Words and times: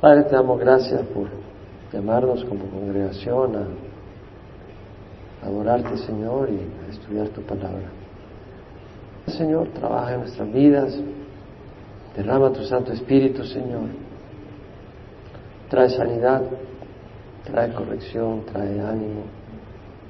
Padre, 0.00 0.24
te 0.24 0.34
damos 0.34 0.58
gracias 0.58 1.02
por 1.08 1.28
llamarnos 1.92 2.42
como 2.46 2.64
congregación 2.70 3.54
a 3.54 3.66
adorarte, 5.46 5.98
Señor, 5.98 6.48
y 6.48 6.58
a 6.86 6.90
estudiar 6.90 7.28
tu 7.28 7.42
palabra. 7.42 7.84
Señor, 9.26 9.68
trabaja 9.68 10.14
en 10.14 10.20
nuestras 10.20 10.50
vidas, 10.50 10.98
derrama 12.16 12.50
tu 12.50 12.64
Santo 12.64 12.92
Espíritu, 12.92 13.44
Señor. 13.44 13.90
Trae 15.68 15.90
sanidad, 15.90 16.44
trae 17.44 17.70
corrección, 17.74 18.46
trae 18.50 18.80
ánimo, 18.80 19.24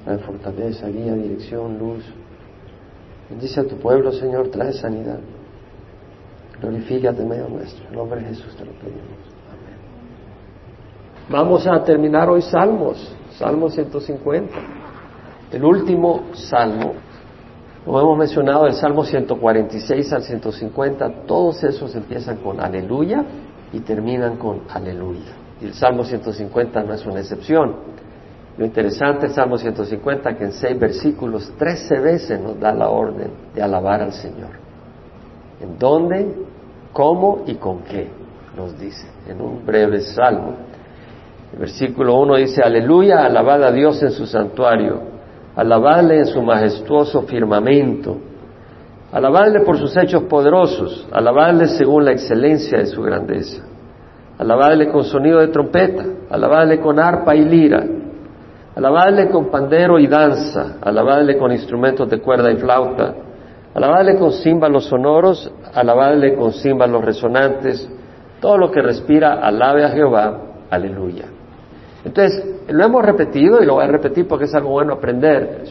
trae 0.05 0.19
fortaleza, 0.19 0.87
guía, 0.87 1.15
dirección, 1.15 1.77
luz. 1.77 2.05
Bendice 3.29 3.59
a 3.59 3.67
tu 3.67 3.75
pueblo, 3.75 4.13
Señor, 4.13 4.47
trae 4.51 4.71
sanidad. 4.71 5.19
Glorifícate 6.61 7.21
en 7.21 7.27
medio 7.27 7.49
nuestro. 7.49 7.89
En 7.89 7.95
nombre 7.95 8.21
de 8.21 8.27
Jesús 8.27 8.55
te 8.55 8.63
lo 8.63 8.71
pedimos. 8.71 9.40
Vamos 11.31 11.65
a 11.65 11.81
terminar 11.85 12.29
hoy 12.29 12.41
Salmos, 12.41 13.15
Salmo 13.37 13.69
150. 13.69 14.53
El 15.53 15.63
último 15.63 16.23
salmo, 16.33 16.91
como 17.85 18.01
hemos 18.01 18.17
mencionado, 18.17 18.67
el 18.67 18.73
Salmo 18.73 19.05
146 19.05 20.11
al 20.11 20.23
150, 20.23 21.23
todos 21.25 21.63
esos 21.63 21.95
empiezan 21.95 22.37
con 22.37 22.59
aleluya 22.59 23.23
y 23.71 23.79
terminan 23.79 24.35
con 24.35 24.63
aleluya. 24.69 25.31
Y 25.61 25.67
el 25.67 25.73
Salmo 25.73 26.03
150 26.03 26.83
no 26.83 26.93
es 26.93 27.05
una 27.05 27.21
excepción. 27.21 27.75
Lo 28.57 28.65
interesante 28.65 29.27
del 29.27 29.35
Salmo 29.35 29.57
150 29.57 30.35
que 30.35 30.43
en 30.43 30.51
seis 30.51 30.77
versículos, 30.77 31.49
trece 31.57 31.97
veces 31.97 32.41
nos 32.41 32.59
da 32.59 32.73
la 32.73 32.89
orden 32.89 33.31
de 33.55 33.61
alabar 33.61 34.01
al 34.01 34.11
Señor. 34.11 34.49
¿En 35.61 35.79
dónde? 35.79 36.35
¿Cómo 36.91 37.43
y 37.47 37.55
con 37.55 37.83
qué? 37.83 38.09
Nos 38.57 38.77
dice 38.77 39.07
en 39.29 39.39
un 39.39 39.65
breve 39.65 40.01
salmo. 40.01 40.70
Versículo 41.57 42.15
1 42.19 42.35
dice, 42.37 42.61
aleluya, 42.63 43.25
alabad 43.25 43.63
a 43.63 43.71
Dios 43.71 44.01
en 44.01 44.11
su 44.11 44.25
santuario, 44.25 45.01
alabadle 45.55 46.19
en 46.19 46.27
su 46.27 46.41
majestuoso 46.41 47.23
firmamento, 47.23 48.17
alabadle 49.11 49.59
por 49.61 49.77
sus 49.77 49.95
hechos 49.97 50.23
poderosos, 50.23 51.07
alabadle 51.11 51.67
según 51.67 52.05
la 52.05 52.13
excelencia 52.13 52.77
de 52.77 52.85
su 52.85 53.01
grandeza, 53.01 53.63
alabadle 54.37 54.89
con 54.89 55.03
sonido 55.03 55.39
de 55.39 55.49
trompeta, 55.49 56.05
alabadle 56.29 56.79
con 56.79 56.97
arpa 56.99 57.35
y 57.35 57.43
lira, 57.43 57.83
alabadle 58.73 59.29
con 59.29 59.51
pandero 59.51 59.99
y 59.99 60.07
danza, 60.07 60.77
alabadle 60.81 61.37
con 61.37 61.51
instrumentos 61.51 62.09
de 62.09 62.21
cuerda 62.21 62.49
y 62.49 62.55
flauta, 62.55 63.13
alabadle 63.73 64.15
con 64.17 64.31
címbalos 64.31 64.85
sonoros, 64.85 65.51
alabadle 65.73 66.33
con 66.35 66.53
címbalos 66.53 67.03
resonantes, 67.03 67.89
todo 68.39 68.57
lo 68.57 68.71
que 68.71 68.81
respira, 68.81 69.33
alabe 69.33 69.83
a 69.83 69.89
Jehová, 69.89 70.37
aleluya. 70.69 71.40
Entonces, 72.03 72.43
lo 72.67 72.83
hemos 72.83 73.05
repetido 73.05 73.61
y 73.61 73.65
lo 73.65 73.75
voy 73.75 73.83
a 73.83 73.87
repetir 73.87 74.27
porque 74.27 74.45
es 74.45 74.55
algo 74.55 74.69
bueno 74.69 74.93
aprender. 74.93 75.65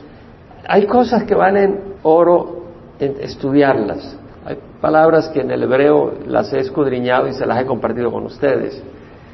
Hay 0.69 0.87
cosas 0.87 1.25
que 1.25 1.35
valen 1.35 1.95
oro 2.03 2.65
en 2.99 3.17
estudiarlas. 3.21 4.17
Hay 4.45 4.59
palabras 4.81 5.29
que 5.29 5.41
en 5.41 5.51
el 5.51 5.63
hebreo 5.63 6.13
las 6.27 6.53
he 6.53 6.59
escudriñado 6.59 7.27
y 7.29 7.33
se 7.33 7.47
las 7.47 7.61
he 7.61 7.67
compartido 7.67 8.11
con 8.11 8.25
ustedes, 8.25 8.83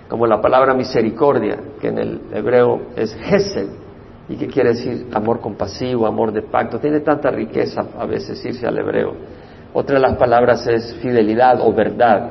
como 0.08 0.26
la 0.26 0.40
palabra 0.40 0.74
misericordia, 0.74 1.58
que 1.80 1.88
en 1.88 1.98
el 1.98 2.20
hebreo 2.32 2.80
es 2.96 3.14
gesed, 3.14 3.68
y 4.28 4.36
que 4.36 4.48
quiere 4.48 4.70
decir 4.70 5.06
amor 5.12 5.40
compasivo, 5.40 6.06
amor 6.06 6.32
de 6.32 6.42
pacto. 6.42 6.78
Tiene 6.78 7.00
tanta 7.00 7.30
riqueza 7.30 7.84
a 7.98 8.06
veces 8.06 8.44
irse 8.44 8.66
al 8.66 8.78
hebreo. 8.78 9.12
Otra 9.72 9.96
de 9.96 10.00
las 10.00 10.16
palabras 10.16 10.66
es 10.66 10.94
fidelidad 10.96 11.60
o 11.60 11.72
verdad, 11.72 12.30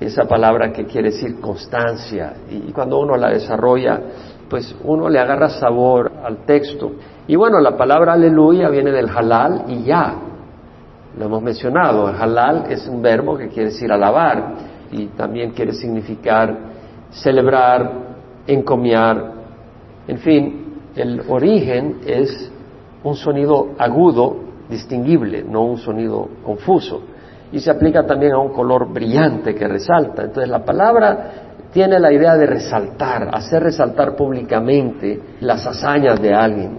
esa 0.00 0.24
palabra 0.24 0.72
que 0.72 0.84
quiere 0.84 1.10
decir 1.10 1.40
constancia. 1.40 2.34
Y 2.50 2.72
cuando 2.72 2.98
uno 2.98 3.16
la 3.16 3.30
desarrolla, 3.30 4.00
pues 4.48 4.74
uno 4.84 5.08
le 5.08 5.18
agarra 5.18 5.48
sabor 5.48 6.12
al 6.24 6.44
texto. 6.44 6.92
Y 7.26 7.36
bueno, 7.36 7.60
la 7.60 7.76
palabra 7.76 8.14
aleluya 8.14 8.68
viene 8.68 8.90
del 8.90 9.08
halal 9.08 9.64
y 9.68 9.82
ya. 9.82 10.14
Lo 11.18 11.24
hemos 11.26 11.42
mencionado. 11.42 12.08
El 12.08 12.16
halal 12.16 12.66
es 12.70 12.86
un 12.86 13.02
verbo 13.02 13.36
que 13.36 13.48
quiere 13.48 13.70
decir 13.70 13.90
alabar 13.90 14.54
y 14.90 15.06
también 15.08 15.50
quiere 15.50 15.72
significar 15.72 16.56
celebrar, 17.10 17.90
encomiar. 18.46 19.32
En 20.06 20.18
fin, 20.18 20.64
el 20.94 21.22
origen 21.28 22.00
es 22.06 22.50
un 23.02 23.14
sonido 23.14 23.70
agudo, 23.78 24.36
distinguible, 24.68 25.42
no 25.42 25.64
un 25.64 25.78
sonido 25.78 26.28
confuso. 26.44 27.02
Y 27.52 27.60
se 27.60 27.70
aplica 27.70 28.06
también 28.06 28.32
a 28.32 28.38
un 28.38 28.52
color 28.52 28.92
brillante 28.92 29.54
que 29.54 29.66
resalta. 29.66 30.24
Entonces 30.24 30.50
la 30.50 30.64
palabra 30.64 31.30
tiene 31.72 31.98
la 31.98 32.12
idea 32.12 32.36
de 32.36 32.46
resaltar, 32.46 33.30
hacer 33.32 33.62
resaltar 33.62 34.16
públicamente 34.16 35.20
las 35.40 35.66
hazañas 35.66 36.20
de 36.20 36.34
alguien, 36.34 36.78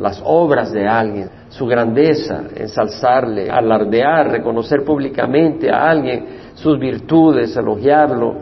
las 0.00 0.20
obras 0.24 0.72
de 0.72 0.86
alguien, 0.86 1.28
su 1.48 1.66
grandeza, 1.66 2.42
ensalzarle, 2.54 3.48
alardear, 3.50 4.30
reconocer 4.30 4.84
públicamente 4.84 5.70
a 5.70 5.88
alguien 5.88 6.26
sus 6.54 6.78
virtudes, 6.78 7.56
elogiarlo. 7.56 8.34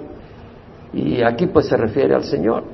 Y 0.92 1.22
aquí 1.22 1.46
pues 1.46 1.66
se 1.66 1.76
refiere 1.76 2.14
al 2.14 2.24
Señor. 2.24 2.64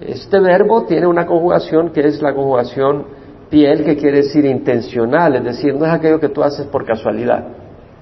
Este 0.00 0.40
verbo 0.40 0.84
tiene 0.84 1.06
una 1.06 1.26
conjugación 1.26 1.90
que 1.90 2.00
es 2.06 2.20
la 2.20 2.34
conjugación 2.34 3.04
piel, 3.48 3.84
que 3.84 3.96
quiere 3.96 4.18
decir 4.18 4.44
intencional, 4.44 5.36
es 5.36 5.44
decir, 5.44 5.74
no 5.74 5.86
es 5.86 5.92
aquello 5.92 6.18
que 6.18 6.28
tú 6.28 6.42
haces 6.42 6.66
por 6.66 6.84
casualidad. 6.84 7.44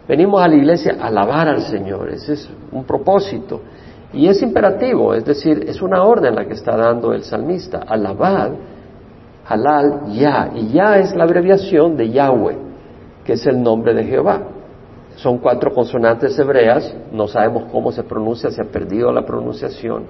Venimos 0.06 0.42
a 0.42 0.48
la 0.48 0.56
iglesia 0.56 0.96
a 1.00 1.06
alabar 1.06 1.48
al 1.48 1.62
Señor, 1.62 2.10
ese 2.10 2.34
es 2.34 2.50
un 2.72 2.84
propósito. 2.84 3.60
Y 4.12 4.28
es 4.28 4.40
imperativo, 4.42 5.14
es 5.14 5.24
decir, 5.24 5.64
es 5.66 5.82
una 5.82 6.04
orden 6.04 6.34
la 6.34 6.44
que 6.44 6.52
está 6.52 6.76
dando 6.76 7.12
el 7.12 7.24
salmista, 7.24 7.78
alabar, 7.78 8.52
halal, 9.46 10.02
ya. 10.12 10.50
Y 10.54 10.68
ya 10.68 10.98
es 10.98 11.14
la 11.16 11.24
abreviación 11.24 11.96
de 11.96 12.10
Yahweh, 12.10 12.56
que 13.24 13.32
es 13.32 13.46
el 13.46 13.62
nombre 13.62 13.94
de 13.94 14.04
Jehová. 14.04 14.42
Son 15.16 15.38
cuatro 15.38 15.72
consonantes 15.72 16.38
hebreas, 16.38 16.94
no 17.12 17.26
sabemos 17.26 17.64
cómo 17.72 17.90
se 17.92 18.02
pronuncia, 18.02 18.50
se 18.50 18.62
ha 18.62 18.66
perdido 18.66 19.12
la 19.12 19.24
pronunciación. 19.24 20.04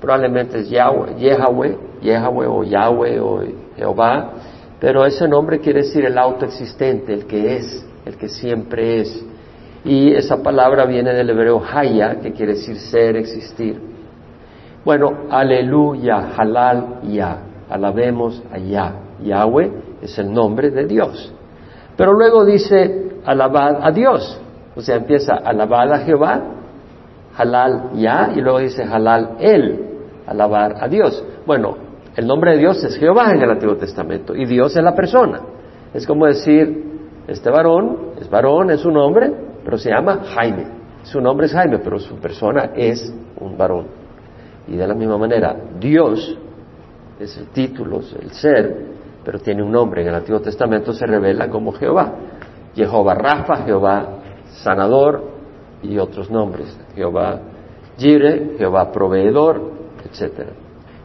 Probablemente 0.00 0.60
es 0.60 0.70
Yahweh, 0.70 1.16
Yahweh, 1.18 1.78
Yahweh 2.02 2.46
o 2.46 2.64
Yahweh 2.64 3.20
o 3.20 3.40
Jehová, 3.76 4.32
pero 4.80 5.04
ese 5.04 5.26
nombre 5.26 5.58
quiere 5.58 5.82
decir 5.82 6.04
el 6.04 6.16
autoexistente, 6.16 7.12
el 7.12 7.26
que 7.26 7.56
es, 7.56 7.86
el 8.04 8.16
que 8.16 8.28
siempre 8.28 9.00
es. 9.00 9.24
Y 9.88 10.12
esa 10.12 10.42
palabra 10.42 10.84
viene 10.84 11.14
del 11.14 11.30
hebreo 11.30 11.62
haya, 11.64 12.16
que 12.20 12.32
quiere 12.32 12.52
decir 12.52 12.76
ser, 12.76 13.16
existir. 13.16 13.80
Bueno, 14.84 15.10
aleluya, 15.30 16.34
halal, 16.36 17.00
ya. 17.04 17.38
Alabemos 17.70 18.42
a 18.52 18.58
Yah. 18.58 18.92
Yahweh 19.22 19.72
es 20.02 20.18
el 20.18 20.30
nombre 20.30 20.70
de 20.70 20.84
Dios. 20.84 21.32
Pero 21.96 22.12
luego 22.12 22.44
dice 22.44 23.12
alabad 23.24 23.78
a 23.82 23.90
Dios. 23.90 24.38
O 24.76 24.82
sea, 24.82 24.96
empieza 24.96 25.36
alabad 25.36 25.90
a 25.90 25.98
Jehová, 26.00 26.42
halal 27.36 27.92
ya, 27.94 28.30
y 28.36 28.42
luego 28.42 28.58
dice 28.58 28.82
halal 28.82 29.36
él, 29.40 29.86
alabar 30.26 30.84
a 30.84 30.88
Dios. 30.88 31.24
Bueno, 31.46 31.76
el 32.14 32.26
nombre 32.26 32.52
de 32.52 32.58
Dios 32.58 32.84
es 32.84 32.96
Jehová 32.98 33.32
en 33.32 33.40
el 33.40 33.50
Antiguo 33.50 33.76
Testamento 33.76 34.36
y 34.36 34.44
Dios 34.44 34.76
es 34.76 34.84
la 34.84 34.94
persona. 34.94 35.40
Es 35.94 36.06
como 36.06 36.26
decir, 36.26 36.84
este 37.26 37.50
varón 37.50 38.12
es 38.20 38.28
varón, 38.28 38.70
es 38.70 38.84
un 38.84 38.98
hombre, 38.98 39.47
pero 39.64 39.78
se 39.78 39.90
llama 39.90 40.20
Jaime. 40.34 40.66
Su 41.02 41.20
nombre 41.20 41.46
es 41.46 41.52
Jaime, 41.52 41.78
pero 41.78 41.98
su 41.98 42.16
persona 42.16 42.72
es 42.74 43.12
un 43.40 43.56
varón. 43.56 43.86
Y 44.66 44.76
de 44.76 44.86
la 44.86 44.94
misma 44.94 45.16
manera, 45.16 45.56
Dios 45.78 46.38
es 47.18 47.36
el 47.38 47.48
título, 47.48 48.00
el 48.20 48.30
ser, 48.32 48.86
pero 49.24 49.38
tiene 49.38 49.62
un 49.62 49.72
nombre. 49.72 50.02
En 50.02 50.08
el 50.08 50.14
Antiguo 50.14 50.40
Testamento 50.40 50.92
se 50.92 51.06
revela 51.06 51.48
como 51.48 51.72
Jehová. 51.72 52.12
Jehová 52.74 53.14
Rafa, 53.14 53.64
Jehová 53.64 54.08
sanador 54.62 55.24
y 55.82 55.98
otros 55.98 56.30
nombres. 56.30 56.78
Jehová 56.94 57.40
Jire, 57.96 58.56
Jehová 58.58 58.92
proveedor, 58.92 59.72
etcétera. 60.08 60.50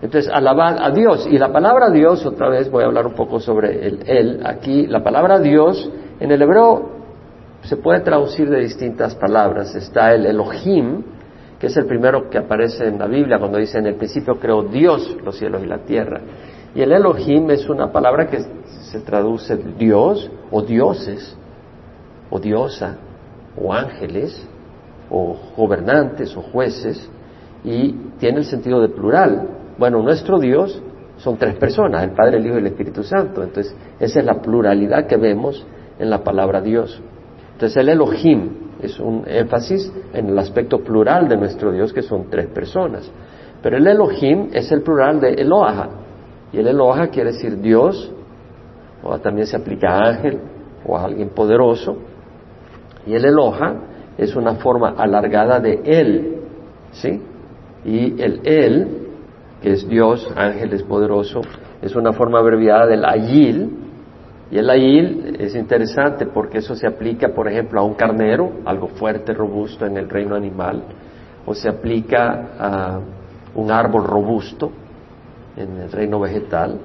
Entonces, 0.01 0.29
alabad 0.31 0.77
a 0.81 0.91
Dios. 0.91 1.25
Y 1.31 1.37
la 1.37 1.51
palabra 1.51 1.89
Dios, 1.89 2.25
otra 2.25 2.49
vez 2.49 2.69
voy 2.69 2.83
a 2.83 2.87
hablar 2.87 3.07
un 3.07 3.13
poco 3.13 3.39
sobre 3.39 3.87
el 3.87 4.03
él. 4.05 4.41
Aquí, 4.45 4.85
la 4.85 5.01
palabra 5.01 5.39
Dios, 5.39 5.89
en 6.19 6.29
el 6.29 6.41
hebreo 6.41 7.02
se 7.63 7.77
puede 7.77 8.01
traducir 8.01 8.49
de 8.49 8.59
distintas 8.59 9.15
palabras. 9.15 9.73
Está 9.75 10.13
el 10.13 10.25
Elohim, 10.25 11.03
que 11.59 11.67
es 11.67 11.77
el 11.77 11.85
primero 11.85 12.29
que 12.29 12.37
aparece 12.37 12.87
en 12.87 12.99
la 12.99 13.07
Biblia 13.07 13.39
cuando 13.39 13.57
dice 13.57 13.77
en 13.77 13.87
el 13.87 13.95
principio 13.95 14.39
creó 14.39 14.63
Dios 14.63 15.17
los 15.23 15.37
cielos 15.37 15.63
y 15.63 15.67
la 15.67 15.79
tierra. 15.79 16.21
Y 16.75 16.81
el 16.81 16.91
Elohim 16.91 17.49
es 17.51 17.69
una 17.69 17.91
palabra 17.91 18.27
que 18.27 18.39
se 18.91 18.99
traduce 18.99 19.55
Dios 19.77 20.29
o 20.51 20.61
dioses 20.61 21.37
o 22.29 22.39
diosa 22.39 22.97
o 23.55 23.73
ángeles 23.73 24.47
o 25.09 25.37
gobernantes 25.55 26.35
o 26.35 26.41
jueces 26.41 27.09
y 27.63 27.93
tiene 28.19 28.39
el 28.39 28.45
sentido 28.45 28.81
de 28.81 28.89
plural. 28.89 29.47
Bueno, 29.77 30.01
nuestro 30.01 30.39
Dios 30.39 30.81
son 31.17 31.37
tres 31.37 31.55
personas, 31.55 32.03
el 32.03 32.11
Padre, 32.11 32.37
el 32.37 32.45
Hijo 32.45 32.55
y 32.55 32.59
el 32.59 32.67
Espíritu 32.67 33.03
Santo. 33.03 33.43
Entonces, 33.43 33.73
esa 33.99 34.19
es 34.19 34.25
la 34.25 34.41
pluralidad 34.41 35.07
que 35.07 35.15
vemos 35.15 35.65
en 35.99 36.09
la 36.09 36.23
palabra 36.23 36.59
Dios. 36.59 37.01
Entonces, 37.63 37.81
el 37.81 37.87
Elohim 37.87 38.49
es 38.81 38.99
un 38.99 39.23
énfasis 39.25 39.89
en 40.11 40.27
el 40.27 40.37
aspecto 40.37 40.79
plural 40.79 41.29
de 41.29 41.37
nuestro 41.37 41.71
Dios, 41.71 41.93
que 41.93 42.01
son 42.01 42.29
tres 42.29 42.47
personas. 42.47 43.09
Pero 43.61 43.77
el 43.77 43.87
Elohim 43.87 44.49
es 44.51 44.69
el 44.73 44.81
plural 44.81 45.21
de 45.21 45.29
Eloha. 45.29 45.87
Y 46.51 46.59
el 46.59 46.67
Eloha 46.67 47.07
quiere 47.07 47.31
decir 47.31 47.61
Dios, 47.61 48.11
o 49.01 49.17
también 49.19 49.47
se 49.47 49.55
aplica 49.55 49.95
a 49.95 50.09
ángel 50.09 50.41
o 50.85 50.97
a 50.97 51.05
alguien 51.05 51.29
poderoso. 51.29 51.95
Y 53.07 53.13
el 53.13 53.23
Eloha 53.23 53.75
es 54.17 54.35
una 54.35 54.55
forma 54.55 54.95
alargada 54.97 55.61
de 55.61 55.79
Él, 55.85 56.35
¿sí? 56.91 57.21
Y 57.85 58.21
el 58.21 58.41
Él, 58.43 58.87
que 59.61 59.71
es 59.71 59.87
Dios, 59.87 60.29
ángel 60.35 60.73
es 60.73 60.83
poderoso, 60.83 61.39
es 61.81 61.95
una 61.95 62.11
forma 62.11 62.39
abreviada 62.39 62.87
del 62.87 63.05
Ayil, 63.05 63.82
y 64.53 64.59
el 64.59 64.69
Ayil 64.69 65.35
es 65.39 65.55
interesante 65.55 66.27
porque 66.27 66.59
eso 66.59 66.75
se 66.75 66.85
aplica, 66.85 67.29
por 67.29 67.47
ejemplo, 67.47 67.79
a 67.79 67.83
un 67.83 67.95
carnero, 67.95 68.51
algo 68.65 68.87
fuerte, 68.87 69.33
robusto 69.33 69.87
en 69.87 69.97
el 69.97 70.07
reino 70.07 70.35
animal, 70.35 70.83
o 71.43 71.55
se 71.55 71.67
aplica 71.67 72.49
a 72.59 72.99
un 73.55 73.71
árbol 73.71 74.03
robusto 74.03 74.71
en 75.57 75.77
el 75.77 75.91
reino 75.91 76.19
vegetal, 76.19 76.79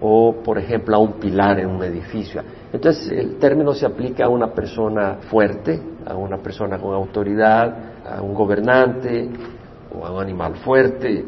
o 0.00 0.36
por 0.42 0.56
ejemplo 0.56 0.96
a 0.96 0.98
un 0.98 1.12
pilar 1.20 1.60
en 1.60 1.68
un 1.68 1.84
edificio. 1.84 2.40
Entonces 2.72 3.12
el 3.12 3.36
término 3.36 3.74
se 3.74 3.84
aplica 3.84 4.24
a 4.24 4.30
una 4.30 4.54
persona 4.54 5.18
fuerte, 5.28 5.78
a 6.06 6.16
una 6.16 6.38
persona 6.38 6.78
con 6.78 6.94
autoridad, 6.94 7.74
a 8.16 8.22
un 8.22 8.32
gobernante 8.32 9.28
o 9.94 10.06
a 10.06 10.10
un 10.10 10.22
animal 10.22 10.54
fuerte. 10.54 11.22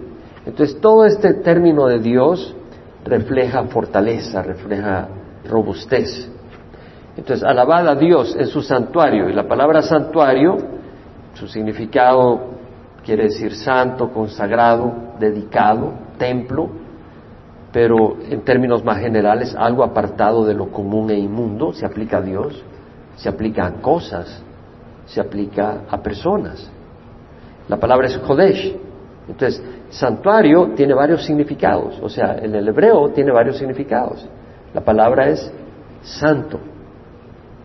Entonces 0.46 0.80
todo 0.80 1.04
este 1.04 1.34
término 1.34 1.86
de 1.86 1.98
Dios 1.98 2.56
refleja 3.04 3.62
fortaleza, 3.64 4.40
refleja 4.40 5.08
robustez. 5.48 6.28
Entonces, 7.16 7.44
alabad 7.44 7.88
a 7.88 7.94
Dios 7.94 8.36
en 8.38 8.46
su 8.46 8.62
santuario. 8.62 9.28
Y 9.28 9.32
la 9.32 9.48
palabra 9.48 9.82
santuario, 9.82 10.56
su 11.34 11.48
significado 11.48 12.56
quiere 13.04 13.24
decir 13.24 13.54
santo, 13.54 14.10
consagrado, 14.10 14.92
dedicado, 15.18 15.92
templo, 16.18 16.68
pero 17.72 18.16
en 18.28 18.42
términos 18.42 18.84
más 18.84 18.98
generales, 18.98 19.54
algo 19.56 19.84
apartado 19.84 20.44
de 20.44 20.54
lo 20.54 20.70
común 20.70 21.10
e 21.10 21.18
inmundo, 21.18 21.72
se 21.72 21.86
aplica 21.86 22.18
a 22.18 22.22
Dios, 22.22 22.62
se 23.16 23.28
aplica 23.28 23.66
a 23.66 23.72
cosas, 23.74 24.42
se 25.06 25.20
aplica 25.20 25.82
a 25.88 26.02
personas. 26.02 26.70
La 27.68 27.76
palabra 27.76 28.06
es 28.08 28.18
Kodesh. 28.18 28.76
Entonces, 29.28 29.62
santuario 29.90 30.72
tiene 30.76 30.94
varios 30.94 31.24
significados, 31.24 31.98
o 32.00 32.08
sea, 32.08 32.36
en 32.38 32.54
el 32.54 32.68
hebreo 32.68 33.08
tiene 33.10 33.32
varios 33.32 33.58
significados. 33.58 34.26
La 34.76 34.82
palabra 34.82 35.30
es 35.30 35.50
santo, 36.02 36.60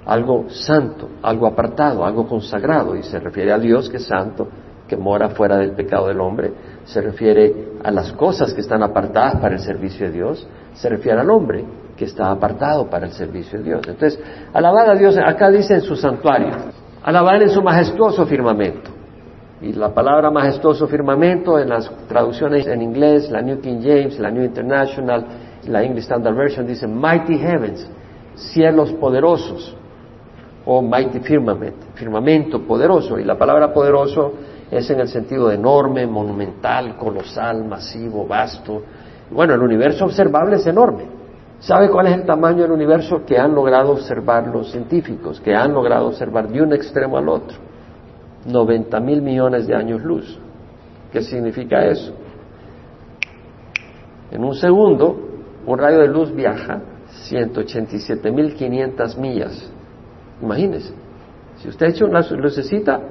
algo 0.05 0.45
santo, 0.47 1.09
algo 1.21 1.45
apartado, 1.45 2.05
algo 2.05 2.25
consagrado, 2.25 2.95
y 2.95 3.03
se 3.03 3.19
refiere 3.19 3.51
a 3.51 3.59
Dios 3.59 3.89
que 3.89 3.97
es 3.97 4.05
santo, 4.05 4.47
que 4.87 4.95
mora 4.95 5.27
fuera 5.27 5.57
del 5.57 5.73
pecado 5.73 6.07
del 6.07 6.21
hombre, 6.21 6.53
se 6.85 7.01
refiere 7.01 7.73
a 7.83 7.91
las 7.91 8.13
cosas 8.13 8.53
que 8.53 8.61
están 8.61 8.81
apartadas 8.81 9.41
para 9.41 9.55
el 9.55 9.59
servicio 9.59 10.05
de 10.05 10.13
Dios, 10.13 10.47
se 10.73 10.87
refiere 10.87 11.19
al 11.19 11.29
hombre 11.29 11.65
que 11.97 12.05
está 12.05 12.31
apartado 12.31 12.89
para 12.89 13.07
el 13.07 13.11
servicio 13.11 13.59
de 13.59 13.65
Dios. 13.65 13.81
Entonces, 13.89 14.17
alabar 14.53 14.91
a 14.91 14.95
Dios, 14.95 15.17
acá 15.17 15.51
dice 15.51 15.73
en 15.73 15.81
su 15.81 15.97
santuario, 15.97 16.55
alabar 17.03 17.41
en 17.41 17.49
su 17.49 17.61
majestuoso 17.61 18.25
firmamento. 18.25 18.89
Y 19.61 19.73
la 19.73 19.93
palabra 19.93 20.31
majestuoso 20.31 20.87
firmamento 20.87 21.59
en 21.59 21.67
las 21.67 21.91
traducciones 22.07 22.65
en 22.67 22.81
inglés, 22.81 23.29
la 23.29 23.41
New 23.41 23.59
King 23.59 23.81
James, 23.81 24.17
la 24.17 24.31
New 24.31 24.45
International, 24.45 25.25
la 25.67 25.83
English 25.83 26.03
Standard 26.03 26.35
Version 26.35 26.65
dice 26.65 26.87
mighty 26.87 27.37
heavens, 27.37 27.87
cielos 28.35 28.91
poderosos, 28.93 29.75
o 30.65 30.81
mighty 30.81 31.19
firmament, 31.19 31.75
firmamento 31.95 32.61
poderoso. 32.61 33.19
Y 33.19 33.23
la 33.23 33.37
palabra 33.37 33.73
poderoso 33.73 34.33
es 34.69 34.89
en 34.89 34.99
el 34.99 35.07
sentido 35.07 35.47
de 35.47 35.55
enorme, 35.55 36.05
monumental, 36.05 36.95
colosal, 36.97 37.65
masivo, 37.65 38.25
vasto. 38.25 38.81
Bueno, 39.29 39.53
el 39.53 39.61
universo 39.61 40.05
observable 40.05 40.57
es 40.57 40.67
enorme. 40.67 41.05
¿Sabe 41.59 41.89
cuál 41.89 42.07
es 42.07 42.13
el 42.13 42.25
tamaño 42.25 42.63
del 42.63 42.71
universo 42.71 43.23
que 43.25 43.37
han 43.37 43.53
logrado 43.53 43.91
observar 43.91 44.47
los 44.47 44.71
científicos, 44.71 45.39
que 45.39 45.53
han 45.53 45.73
logrado 45.73 46.07
observar 46.07 46.47
de 46.47 46.61
un 46.61 46.73
extremo 46.73 47.17
al 47.17 47.29
otro? 47.29 47.57
90 48.45 48.99
mil 48.99 49.21
millones 49.21 49.67
de 49.67 49.75
años 49.75 50.01
luz. 50.01 50.39
¿Qué 51.11 51.21
significa 51.21 51.85
eso? 51.85 52.13
En 54.31 54.43
un 54.43 54.55
segundo, 54.55 55.30
un 55.65 55.77
rayo 55.77 55.99
de 55.99 56.07
luz 56.07 56.33
viaja 56.33 56.81
187.500 57.29 59.17
millas. 59.17 59.71
Imagínese, 60.41 60.93
si 61.57 61.69
usted 61.69 61.87
echa 61.87 62.05
una 62.05 62.21
lucecita, 62.31 63.01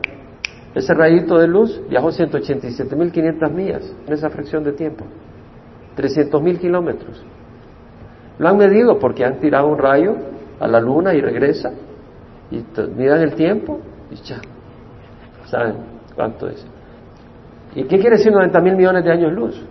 ese 0.74 0.94
rayito 0.94 1.38
de 1.38 1.46
luz 1.46 1.80
viajó 1.88 2.08
187.500 2.10 3.50
millas 3.50 3.94
en 4.06 4.12
esa 4.12 4.30
fracción 4.30 4.64
de 4.64 4.72
tiempo. 4.72 5.04
300.000 5.96 6.58
kilómetros. 6.58 7.22
Lo 8.38 8.48
han 8.48 8.56
medido 8.56 8.98
porque 8.98 9.24
han 9.24 9.38
tirado 9.38 9.68
un 9.68 9.78
rayo 9.78 10.16
a 10.58 10.66
la 10.66 10.80
luna 10.80 11.14
y 11.14 11.20
regresa 11.20 11.72
y 12.50 12.64
miran 12.96 13.20
el 13.20 13.34
tiempo 13.34 13.80
y 14.10 14.16
ya. 14.16 14.40
¿Saben 15.46 15.74
cuánto 16.14 16.48
es? 16.48 16.66
¿Y 17.74 17.84
qué 17.84 17.98
quiere 17.98 18.16
decir 18.16 18.32
90 18.32 18.60
mil 18.60 18.76
millones 18.76 19.04
de 19.04 19.12
años 19.12 19.32
luz? 19.32 19.62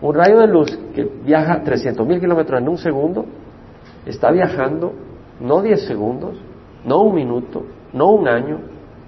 Un 0.00 0.14
rayo 0.14 0.38
de 0.38 0.46
luz 0.46 0.78
que 0.94 1.04
viaja 1.24 1.62
300.000 1.64 2.20
kilómetros 2.20 2.60
en 2.60 2.68
un 2.68 2.78
segundo 2.78 3.24
está 4.04 4.30
viajando 4.30 4.92
no 5.40 5.62
10 5.62 5.86
segundos, 5.86 6.38
no 6.84 7.02
un 7.02 7.14
minuto, 7.14 7.64
no 7.92 8.10
un 8.12 8.28
año, 8.28 8.60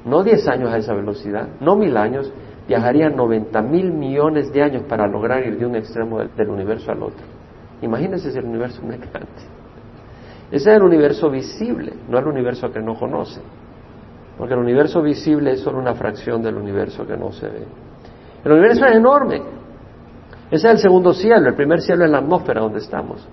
no 0.04 0.22
10 0.22 0.48
años 0.48 0.72
a 0.72 0.78
esa 0.78 0.94
velocidad, 0.94 1.48
no 1.60 1.76
mil 1.76 1.96
años, 1.96 2.32
viajaría 2.66 3.08
90 3.08 3.62
mil 3.62 3.92
millones 3.92 4.52
de 4.52 4.62
años 4.62 4.82
para 4.88 5.06
lograr 5.06 5.46
ir 5.46 5.58
de 5.58 5.66
un 5.66 5.76
extremo 5.76 6.18
del, 6.18 6.48
universo 6.48 6.90
al 6.90 7.02
otro. 7.02 7.24
Imagínense 7.80 8.30
si 8.30 8.38
el 8.38 8.44
universo 8.44 8.82
es 8.82 9.00
grande. 9.00 9.58
Ese 10.50 10.70
es 10.70 10.76
el 10.76 10.82
universo 10.82 11.30
visible, 11.30 11.92
no 12.08 12.18
el 12.18 12.26
universo 12.26 12.70
que 12.70 12.80
no 12.80 12.94
conoce. 12.94 13.40
Porque 14.36 14.54
el 14.54 14.60
universo 14.60 15.02
visible 15.02 15.52
es 15.52 15.60
solo 15.60 15.78
una 15.78 15.94
fracción 15.94 16.42
del 16.42 16.56
universo 16.56 17.06
que 17.06 17.16
no 17.16 17.32
se 17.32 17.48
ve. 17.48 17.64
El 18.44 18.52
universo 18.52 18.86
es 18.86 18.96
enorme, 18.96 19.42
ese 20.50 20.66
es 20.66 20.74
el 20.74 20.78
segundo 20.78 21.12
cielo. 21.12 21.48
El 21.48 21.54
primer 21.54 21.80
cielo 21.80 22.04
es 22.04 22.10
la 22.10 22.18
atmósfera 22.18 22.62
donde 22.62 22.78
estamos. 22.78 23.26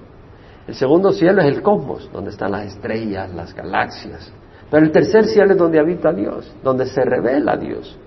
El 0.68 0.76
segundo 0.76 1.12
cielo 1.12 1.42
es 1.42 1.48
el 1.48 1.62
cosmos, 1.62 2.10
donde 2.12 2.32
están 2.32 2.52
las 2.52 2.66
estrellas, 2.66 3.34
las 3.34 3.54
galaxias. 3.54 4.32
Pero 4.70 4.86
el 4.86 4.92
tercer 4.92 5.26
cielo 5.26 5.54
es 5.54 5.58
donde 5.58 5.80
habita 5.80 6.12
Dios, 6.12 6.52
donde 6.64 6.88
se 6.88 7.04
revela 7.04 7.56
Dios. 7.56 7.98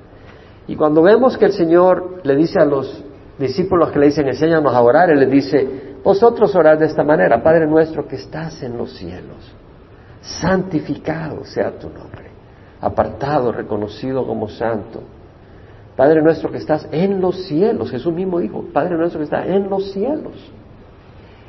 Y 0.67 0.77
cuando 0.77 1.03
vemos 1.03 1.39
que 1.39 1.47
el 1.47 1.53
Señor 1.53 2.21
le 2.25 2.37
dice 2.37 2.61
a 2.61 2.65
los 2.65 3.05
discípulos 3.39 3.91
que 3.91 3.99
le 4.01 4.07
dicen, 4.07 4.27
enséñanos 4.27 4.75
a 4.75 4.83
orar, 4.83 5.09
Él 5.09 5.21
les 5.21 5.31
dice, 5.31 5.97
vosotros 6.03 6.55
orad 6.55 6.79
de 6.79 6.87
esta 6.87 7.05
manera, 7.05 7.43
Padre 7.43 7.67
nuestro 7.67 8.07
que 8.07 8.17
estás 8.17 8.63
en 8.63 8.77
los 8.77 8.93
cielos, 8.93 9.55
santificado 10.21 11.45
sea 11.45 11.79
tu 11.79 11.89
nombre, 11.89 12.31
apartado, 12.81 13.53
reconocido 13.53 14.27
como 14.27 14.49
santo 14.49 15.03
Padre 15.99 16.23
nuestro 16.23 16.49
que 16.49 16.59
estás 16.59 16.89
en 16.93 17.21
los 17.21 17.49
cielos. 17.49 17.91
Jesús 17.91 18.15
mismo 18.15 18.39
dijo, 18.39 18.65
Padre 18.73 18.97
nuestro 18.97 19.19
que 19.19 19.25
está 19.25 19.45
en 19.45 19.69
los 19.69 19.91
cielos. 19.91 20.33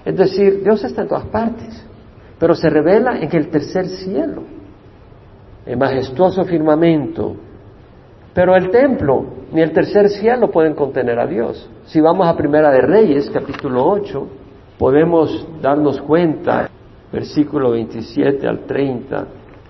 Es 0.03 0.17
decir, 0.17 0.63
Dios 0.63 0.83
está 0.83 1.03
en 1.03 1.07
todas 1.07 1.25
partes, 1.25 1.85
pero 2.39 2.55
se 2.55 2.67
revela 2.67 3.19
en 3.19 3.29
el 3.31 3.49
tercer 3.49 3.85
cielo, 3.85 4.41
el 5.67 5.77
majestuoso 5.77 6.45
firmamento. 6.45 7.35
Pero 8.33 8.55
el 8.55 8.71
templo 8.71 9.23
ni 9.51 9.61
el 9.61 9.71
tercer 9.71 10.09
cielo 10.09 10.49
pueden 10.49 10.73
contener 10.73 11.19
a 11.19 11.27
Dios. 11.27 11.69
Si 11.85 12.01
vamos 12.01 12.27
a 12.27 12.35
Primera 12.35 12.71
de 12.71 12.81
Reyes, 12.81 13.29
capítulo 13.29 13.85
8, 13.85 14.27
podemos 14.79 15.47
darnos 15.61 16.01
cuenta, 16.01 16.71
versículo 17.13 17.69
27 17.69 18.47
al 18.47 18.61
30, 18.61 19.27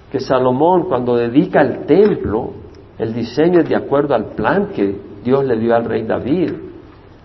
que 0.09 0.21
Salomón 0.21 0.87
cuando 0.87 1.17
dedica 1.17 1.59
el 1.59 1.85
templo, 1.85 2.53
el 2.99 3.13
diseño 3.13 3.61
es 3.61 3.69
de 3.69 3.77
acuerdo 3.77 4.13
al 4.13 4.25
plan 4.35 4.67
que 4.75 4.95
Dios 5.23 5.45
le 5.45 5.57
dio 5.57 5.73
al 5.73 5.85
rey 5.85 6.03
David. 6.03 6.51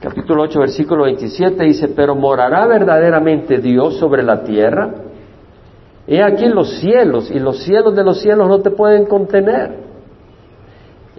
Capítulo 0.01 0.45
8, 0.45 0.61
versículo 0.61 1.05
27 1.05 1.65
dice, 1.65 1.89
pero 1.89 2.15
morará 2.15 2.67
verdaderamente 2.67 3.59
Dios 3.59 3.97
sobre 3.99 4.23
la 4.23 4.45
tierra. 4.45 4.95
He 6.07 6.23
aquí 6.23 6.47
los 6.47 6.79
cielos, 6.79 7.31
y 7.31 7.41
los 7.41 7.59
cielos 7.65 7.97
de 7.97 8.05
los 8.05 8.21
cielos 8.21 8.47
no 8.47 8.61
te 8.61 8.71
pueden 8.71 9.07
contener. 9.07 9.79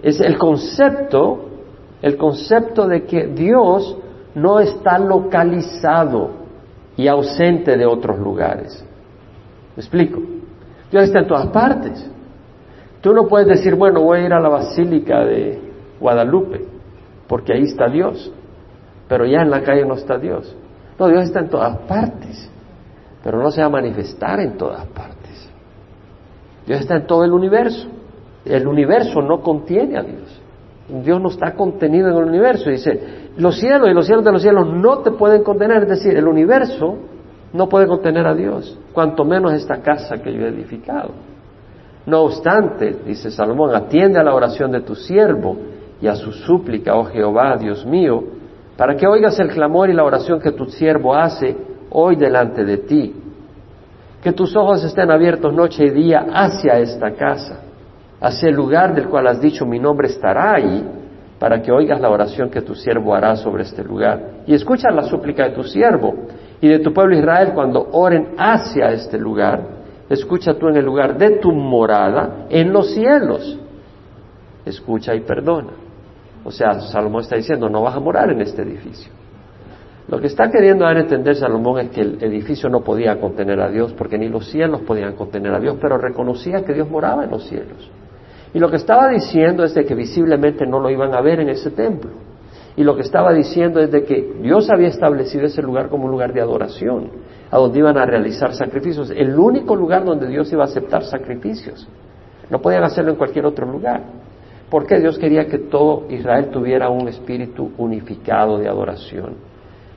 Es 0.02 0.20
el 0.20 0.38
concepto, 0.38 1.48
el 2.00 2.16
concepto 2.16 2.86
de 2.86 3.04
que 3.04 3.26
Dios 3.26 3.98
no 4.34 4.60
está 4.60 4.98
localizado 4.98 6.30
y 6.96 7.08
ausente 7.08 7.76
de 7.76 7.84
otros 7.84 8.18
lugares. 8.18 8.82
¿Me 9.74 9.82
explico? 9.82 10.20
Dios 10.90 11.04
está 11.04 11.18
en 11.18 11.26
todas 11.26 11.48
partes. 11.48 12.10
Tú 13.06 13.14
no 13.14 13.28
puedes 13.28 13.46
decir, 13.46 13.76
bueno, 13.76 14.02
voy 14.02 14.18
a 14.18 14.26
ir 14.26 14.32
a 14.32 14.40
la 14.40 14.48
Basílica 14.48 15.24
de 15.24 15.60
Guadalupe, 16.00 16.64
porque 17.28 17.52
ahí 17.52 17.62
está 17.62 17.86
Dios, 17.86 18.32
pero 19.06 19.24
ya 19.24 19.42
en 19.42 19.50
la 19.50 19.62
calle 19.62 19.86
no 19.86 19.94
está 19.94 20.18
Dios. 20.18 20.56
No, 20.98 21.06
Dios 21.06 21.22
está 21.22 21.38
en 21.38 21.48
todas 21.48 21.78
partes, 21.86 22.50
pero 23.22 23.40
no 23.40 23.52
se 23.52 23.60
va 23.60 23.68
a 23.68 23.70
manifestar 23.70 24.40
en 24.40 24.56
todas 24.56 24.84
partes. 24.86 25.48
Dios 26.66 26.80
está 26.80 26.96
en 26.96 27.06
todo 27.06 27.22
el 27.24 27.30
universo. 27.30 27.86
El 28.44 28.66
universo 28.66 29.22
no 29.22 29.40
contiene 29.40 29.96
a 29.96 30.02
Dios. 30.02 30.42
Dios 31.04 31.20
no 31.20 31.28
está 31.28 31.54
contenido 31.54 32.08
en 32.08 32.16
el 32.16 32.24
universo. 32.24 32.70
Dice, 32.70 33.30
los 33.36 33.56
cielos 33.60 33.88
y 33.88 33.94
los 33.94 34.04
cielos 34.06 34.24
de 34.24 34.32
los 34.32 34.42
cielos 34.42 34.66
no 34.66 34.98
te 35.02 35.12
pueden 35.12 35.44
contener. 35.44 35.84
Es 35.84 35.90
decir, 35.90 36.16
el 36.16 36.26
universo 36.26 36.96
no 37.52 37.68
puede 37.68 37.86
contener 37.86 38.26
a 38.26 38.34
Dios, 38.34 38.76
cuanto 38.92 39.24
menos 39.24 39.52
esta 39.52 39.80
casa 39.80 40.20
que 40.20 40.32
yo 40.32 40.40
he 40.40 40.48
edificado. 40.48 41.35
No 42.06 42.22
obstante, 42.22 43.00
dice 43.04 43.32
Salomón, 43.32 43.74
atiende 43.74 44.20
a 44.20 44.22
la 44.22 44.32
oración 44.32 44.70
de 44.70 44.80
tu 44.80 44.94
siervo 44.94 45.56
y 46.00 46.06
a 46.06 46.14
su 46.14 46.32
súplica, 46.32 46.94
oh 46.94 47.04
Jehová, 47.04 47.56
Dios 47.56 47.84
mío, 47.84 48.22
para 48.76 48.96
que 48.96 49.08
oigas 49.08 49.38
el 49.40 49.48
clamor 49.48 49.90
y 49.90 49.92
la 49.92 50.04
oración 50.04 50.40
que 50.40 50.52
tu 50.52 50.66
siervo 50.66 51.14
hace 51.14 51.56
hoy 51.90 52.14
delante 52.14 52.64
de 52.64 52.78
ti. 52.78 53.14
Que 54.22 54.32
tus 54.32 54.54
ojos 54.54 54.84
estén 54.84 55.10
abiertos 55.10 55.52
noche 55.52 55.84
y 55.84 55.90
día 55.90 56.26
hacia 56.32 56.78
esta 56.78 57.10
casa, 57.12 57.62
hacia 58.20 58.50
el 58.50 58.54
lugar 58.54 58.94
del 58.94 59.08
cual 59.08 59.26
has 59.26 59.40
dicho 59.40 59.66
mi 59.66 59.80
nombre 59.80 60.06
estará 60.06 60.54
ahí, 60.54 60.88
para 61.40 61.60
que 61.60 61.72
oigas 61.72 62.00
la 62.00 62.08
oración 62.08 62.50
que 62.50 62.62
tu 62.62 62.74
siervo 62.76 63.14
hará 63.14 63.34
sobre 63.34 63.64
este 63.64 63.82
lugar. 63.82 64.42
Y 64.46 64.54
escucha 64.54 64.90
la 64.90 65.02
súplica 65.02 65.48
de 65.48 65.54
tu 65.56 65.64
siervo 65.64 66.14
y 66.60 66.68
de 66.68 66.78
tu 66.78 66.92
pueblo 66.92 67.18
Israel 67.18 67.50
cuando 67.52 67.88
oren 67.92 68.34
hacia 68.38 68.92
este 68.92 69.18
lugar 69.18 69.75
escucha 70.08 70.54
tú 70.54 70.68
en 70.68 70.76
el 70.76 70.84
lugar 70.84 71.16
de 71.18 71.38
tu 71.38 71.52
morada 71.52 72.46
en 72.48 72.72
los 72.72 72.92
cielos. 72.92 73.58
Escucha 74.64 75.14
y 75.14 75.20
perdona. 75.20 75.72
O 76.44 76.50
sea, 76.50 76.80
Salomón 76.80 77.22
está 77.22 77.36
diciendo, 77.36 77.68
no 77.68 77.82
vas 77.82 77.96
a 77.96 78.00
morar 78.00 78.30
en 78.30 78.40
este 78.40 78.62
edificio. 78.62 79.12
Lo 80.08 80.20
que 80.20 80.28
está 80.28 80.48
queriendo 80.50 80.84
dar 80.84 80.96
a 80.96 81.00
entender 81.00 81.34
Salomón 81.34 81.80
es 81.80 81.90
que 81.90 82.00
el 82.02 82.22
edificio 82.22 82.68
no 82.68 82.82
podía 82.82 83.18
contener 83.18 83.60
a 83.60 83.68
Dios, 83.68 83.92
porque 83.94 84.16
ni 84.16 84.28
los 84.28 84.48
cielos 84.48 84.82
podían 84.82 85.14
contener 85.14 85.52
a 85.52 85.58
Dios, 85.58 85.76
pero 85.80 85.98
reconocía 85.98 86.64
que 86.64 86.72
Dios 86.72 86.88
moraba 86.88 87.24
en 87.24 87.30
los 87.30 87.44
cielos. 87.48 87.90
Y 88.54 88.60
lo 88.60 88.70
que 88.70 88.76
estaba 88.76 89.08
diciendo 89.08 89.64
es 89.64 89.74
de 89.74 89.84
que 89.84 89.96
visiblemente 89.96 90.64
no 90.64 90.78
lo 90.78 90.88
iban 90.90 91.14
a 91.14 91.20
ver 91.20 91.40
en 91.40 91.48
ese 91.48 91.72
templo. 91.72 92.10
Y 92.76 92.84
lo 92.84 92.94
que 92.94 93.02
estaba 93.02 93.32
diciendo 93.32 93.80
es 93.80 93.90
de 93.90 94.04
que 94.04 94.34
Dios 94.40 94.70
había 94.70 94.88
establecido 94.88 95.46
ese 95.46 95.62
lugar 95.62 95.88
como 95.88 96.04
un 96.04 96.12
lugar 96.12 96.32
de 96.32 96.40
adoración 96.40 97.10
a 97.50 97.56
donde 97.58 97.78
iban 97.78 97.96
a 97.96 98.04
realizar 98.04 98.54
sacrificios. 98.54 99.10
El 99.10 99.38
único 99.38 99.76
lugar 99.76 100.04
donde 100.04 100.26
Dios 100.26 100.52
iba 100.52 100.64
a 100.64 100.66
aceptar 100.66 101.04
sacrificios. 101.04 101.86
No 102.50 102.60
podían 102.60 102.84
hacerlo 102.84 103.12
en 103.12 103.16
cualquier 103.16 103.46
otro 103.46 103.70
lugar. 103.70 104.02
Porque 104.70 104.98
Dios 104.98 105.18
quería 105.18 105.46
que 105.46 105.58
todo 105.58 106.06
Israel 106.10 106.50
tuviera 106.50 106.90
un 106.90 107.08
espíritu 107.08 107.72
unificado 107.78 108.58
de 108.58 108.68
adoración. 108.68 109.34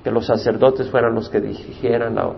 Que 0.04 0.12
los 0.12 0.28
sacerdotes 0.28 0.90
fueran 0.90 1.16
los 1.16 1.30
que 1.30 1.42
dijeran 1.42 2.16
la... 2.16 2.34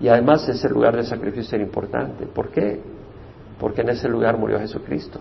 Y 0.00 0.08
además 0.08 0.48
ese 0.48 0.68
lugar 0.68 0.96
de 0.96 1.02
sacrificio 1.04 1.56
era 1.56 1.64
importante. 1.64 2.26
¿Por 2.26 2.50
qué? 2.50 2.80
Porque 3.58 3.82
en 3.82 3.90
ese 3.90 4.08
lugar 4.08 4.38
murió 4.38 4.58
Jesucristo. 4.58 5.20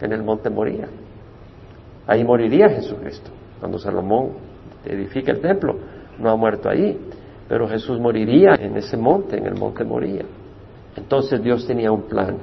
En 0.00 0.12
el 0.12 0.22
monte 0.22 0.50
moría. 0.50 0.88
Ahí 2.06 2.24
moriría 2.24 2.68
Jesucristo. 2.68 3.30
Cuando 3.60 3.78
Salomón 3.78 4.30
edifica 4.84 5.30
el 5.30 5.40
templo, 5.40 5.76
no 6.18 6.30
ha 6.30 6.36
muerto 6.36 6.68
ahí 6.68 6.98
pero 7.52 7.68
Jesús 7.68 8.00
moriría 8.00 8.54
en 8.54 8.78
ese 8.78 8.96
monte, 8.96 9.36
en 9.36 9.44
el 9.44 9.56
monte 9.56 9.84
moría. 9.84 10.24
Entonces 10.96 11.42
Dios 11.42 11.66
tenía 11.66 11.92
un 11.92 12.04
plan 12.04 12.38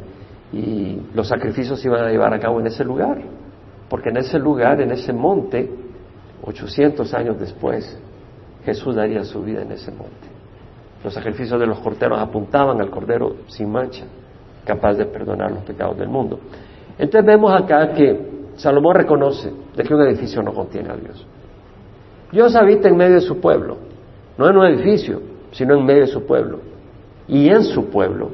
y 0.54 1.02
los 1.16 1.28
sacrificios 1.28 1.80
se 1.80 1.88
iban 1.88 2.06
a 2.06 2.12
llevar 2.12 2.32
a 2.32 2.40
cabo 2.40 2.60
en 2.60 2.68
ese 2.68 2.84
lugar, 2.86 3.20
porque 3.90 4.10
en 4.10 4.18
ese 4.18 4.38
lugar, 4.38 4.80
en 4.82 4.92
ese 4.92 5.12
monte, 5.12 5.68
800 6.44 7.12
años 7.16 7.40
después, 7.40 8.00
Jesús 8.64 8.94
daría 8.94 9.24
su 9.24 9.42
vida 9.42 9.64
en 9.64 9.72
ese 9.72 9.90
monte. 9.90 10.28
Los 11.04 11.12
sacrificios 11.12 11.60
de 11.60 11.66
los 11.66 11.80
corderos 11.80 12.20
apuntaban 12.20 12.80
al 12.80 12.92
cordero 12.92 13.38
sin 13.48 13.72
mancha, 13.72 14.06
capaz 14.64 14.94
de 14.94 15.08
perdonar 15.08 15.52
los 15.52 15.64
pecados 15.64 15.98
del 15.98 16.10
mundo. 16.10 16.40
Entonces 17.00 17.26
vemos 17.26 17.52
acá 17.60 17.94
que 17.94 18.52
Salomón 18.58 18.94
reconoce 18.94 19.52
de 19.76 19.84
que 19.84 19.92
un 19.92 20.04
edificio 20.04 20.44
no 20.44 20.54
contiene 20.54 20.92
a 20.92 20.96
Dios. 20.96 21.26
Dios 22.32 22.56
habita 22.56 22.90
en 22.90 22.96
medio 22.96 23.16
de 23.16 23.22
su 23.22 23.40
pueblo, 23.40 23.89
no 24.40 24.48
en 24.48 24.56
un 24.56 24.66
edificio, 24.68 25.22
sino 25.52 25.76
en 25.76 25.86
medio 25.86 26.04
de 26.04 26.08
su 26.08 26.26
pueblo. 26.26 26.62
Y 27.28 27.50
en 27.50 27.66
su 27.66 27.90
pueblo, 27.90 28.32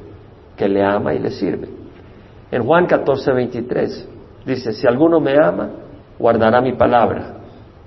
que 0.55 0.69
le 0.69 0.85
ama 0.85 1.15
y 1.15 1.19
le 1.19 1.31
sirve. 1.31 1.67
En 2.51 2.63
Juan 2.63 2.85
14, 2.85 3.31
23 3.31 4.09
dice, 4.45 4.71
si 4.73 4.85
alguno 4.85 5.19
me 5.19 5.35
ama, 5.35 5.67
guardará 6.19 6.61
mi 6.61 6.73
palabra. 6.73 7.37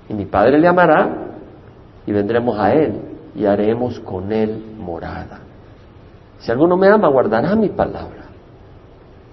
Y 0.09 0.13
mi 0.13 0.25
Padre 0.25 0.59
le 0.59 0.67
amará 0.67 1.29
y 2.05 2.11
vendremos 2.11 2.59
a 2.59 2.73
Él 2.73 2.99
y 3.35 3.45
haremos 3.45 4.01
con 4.01 4.33
Él 4.33 4.75
morada. 4.77 5.39
Si 6.39 6.51
alguno 6.51 6.75
me 6.75 6.89
ama, 6.89 7.07
guardará 7.07 7.55
mi 7.55 7.69
palabra. 7.69 8.25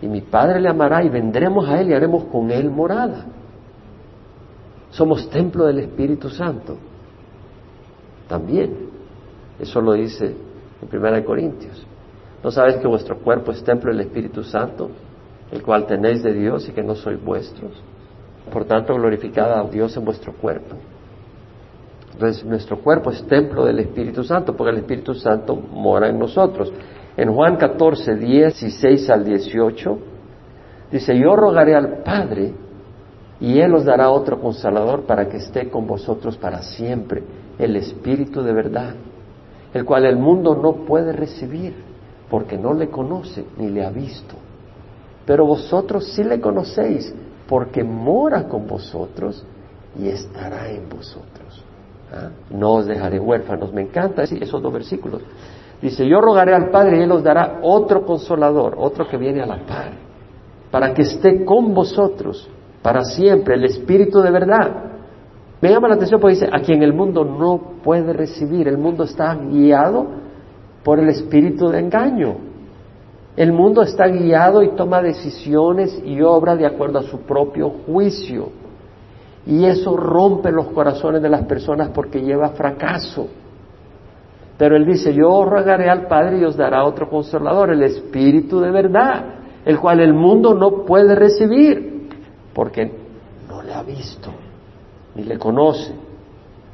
Y 0.00 0.06
mi 0.06 0.20
Padre 0.20 0.60
le 0.60 0.68
amará 0.68 1.02
y 1.02 1.08
vendremos 1.08 1.68
a 1.68 1.80
Él 1.80 1.90
y 1.90 1.92
haremos 1.92 2.22
con 2.26 2.52
Él 2.52 2.70
morada. 2.70 3.24
Somos 4.90 5.28
templo 5.28 5.66
del 5.66 5.80
Espíritu 5.80 6.30
Santo 6.30 6.78
también. 8.28 8.90
Eso 9.58 9.80
lo 9.80 9.92
dice 9.92 10.34
en 10.82 11.04
1 11.04 11.24
Corintios. 11.24 11.86
¿No 12.42 12.50
sabéis 12.50 12.76
que 12.76 12.86
vuestro 12.86 13.18
cuerpo 13.18 13.52
es 13.52 13.62
templo 13.64 13.90
del 13.90 14.02
Espíritu 14.02 14.42
Santo, 14.42 14.90
el 15.50 15.62
cual 15.62 15.86
tenéis 15.86 16.22
de 16.22 16.32
Dios 16.32 16.68
y 16.68 16.72
que 16.72 16.82
no 16.82 16.94
sois 16.94 17.22
vuestros? 17.22 17.82
Por 18.52 18.64
tanto, 18.66 18.94
glorificad 18.94 19.52
a 19.58 19.64
Dios 19.64 19.96
en 19.96 20.04
vuestro 20.04 20.32
cuerpo. 20.32 20.76
Entonces, 22.12 22.44
nuestro 22.44 22.78
cuerpo 22.78 23.10
es 23.10 23.26
templo 23.26 23.64
del 23.64 23.80
Espíritu 23.80 24.22
Santo, 24.22 24.54
porque 24.56 24.70
el 24.70 24.78
Espíritu 24.78 25.14
Santo 25.14 25.56
mora 25.56 26.08
en 26.08 26.18
nosotros. 26.18 26.72
En 27.16 27.34
Juan 27.34 27.56
14, 27.56 28.14
16 28.14 29.10
al 29.10 29.24
18, 29.24 29.98
dice, 30.92 31.18
yo 31.18 31.34
rogaré 31.34 31.74
al 31.74 32.02
Padre 32.02 32.54
y 33.40 33.58
Él 33.58 33.74
os 33.74 33.84
dará 33.84 34.10
otro 34.10 34.40
consolador 34.40 35.02
para 35.02 35.28
que 35.28 35.38
esté 35.38 35.68
con 35.68 35.86
vosotros 35.86 36.36
para 36.36 36.62
siempre 36.62 37.22
el 37.58 37.76
Espíritu 37.76 38.42
de 38.42 38.52
verdad, 38.52 38.94
el 39.72 39.84
cual 39.84 40.04
el 40.04 40.16
mundo 40.16 40.54
no 40.54 40.84
puede 40.86 41.12
recibir 41.12 41.74
porque 42.30 42.56
no 42.56 42.74
le 42.74 42.88
conoce 42.88 43.44
ni 43.58 43.68
le 43.68 43.84
ha 43.84 43.90
visto. 43.90 44.34
Pero 45.24 45.46
vosotros 45.46 46.12
sí 46.12 46.22
le 46.24 46.40
conocéis 46.40 47.14
porque 47.48 47.82
mora 47.84 48.48
con 48.48 48.66
vosotros 48.66 49.44
y 49.98 50.08
estará 50.08 50.70
en 50.70 50.88
vosotros. 50.88 51.64
¿Ah? 52.12 52.30
No 52.50 52.74
os 52.74 52.86
dejaré 52.86 53.18
huérfanos. 53.18 53.72
Me 53.72 53.82
encanta 53.82 54.22
esos 54.22 54.62
dos 54.62 54.72
versículos. 54.72 55.22
Dice, 55.80 56.06
yo 56.06 56.20
rogaré 56.20 56.54
al 56.54 56.70
Padre 56.70 56.98
y 56.98 57.02
Él 57.02 57.12
os 57.12 57.22
dará 57.22 57.58
otro 57.62 58.04
consolador, 58.04 58.76
otro 58.78 59.06
que 59.08 59.16
viene 59.16 59.42
a 59.42 59.46
la 59.46 59.58
par, 59.66 59.92
para 60.70 60.94
que 60.94 61.02
esté 61.02 61.44
con 61.44 61.74
vosotros 61.74 62.48
para 62.86 63.02
siempre, 63.02 63.56
el 63.56 63.64
Espíritu 63.64 64.20
de 64.20 64.30
verdad 64.30 64.95
me 65.60 65.70
llama 65.70 65.88
la 65.88 65.94
atención 65.94 66.20
porque 66.20 66.34
dice, 66.34 66.48
a 66.52 66.60
quien 66.60 66.82
el 66.82 66.92
mundo 66.92 67.24
no 67.24 67.80
puede 67.82 68.12
recibir, 68.12 68.68
el 68.68 68.76
mundo 68.76 69.04
está 69.04 69.34
guiado 69.34 70.06
por 70.84 70.98
el 70.98 71.08
espíritu 71.08 71.68
de 71.68 71.80
engaño. 71.80 72.36
El 73.36 73.52
mundo 73.52 73.82
está 73.82 74.06
guiado 74.06 74.62
y 74.62 74.74
toma 74.76 75.02
decisiones 75.02 76.02
y 76.04 76.20
obra 76.22 76.56
de 76.56 76.66
acuerdo 76.66 76.98
a 76.98 77.02
su 77.02 77.20
propio 77.20 77.70
juicio. 77.86 78.50
Y 79.46 79.64
eso 79.64 79.96
rompe 79.96 80.50
los 80.50 80.68
corazones 80.68 81.22
de 81.22 81.28
las 81.28 81.44
personas 81.44 81.90
porque 81.90 82.20
lleva 82.20 82.50
fracaso. 82.50 83.28
Pero 84.58 84.76
él 84.76 84.86
dice, 84.86 85.12
yo 85.12 85.44
rogaré 85.44 85.88
al 85.88 86.06
Padre 86.06 86.38
y 86.38 86.44
os 86.44 86.56
dará 86.56 86.84
otro 86.84 87.08
consolador, 87.08 87.70
el 87.70 87.82
Espíritu 87.82 88.60
de 88.60 88.70
verdad, 88.70 89.24
el 89.64 89.78
cual 89.78 90.00
el 90.00 90.14
mundo 90.14 90.54
no 90.54 90.84
puede 90.84 91.14
recibir, 91.14 92.08
porque 92.54 92.90
no 93.48 93.62
le 93.62 93.74
ha 93.74 93.82
visto 93.82 94.30
ni 95.16 95.24
le 95.24 95.38
conoce. 95.38 95.92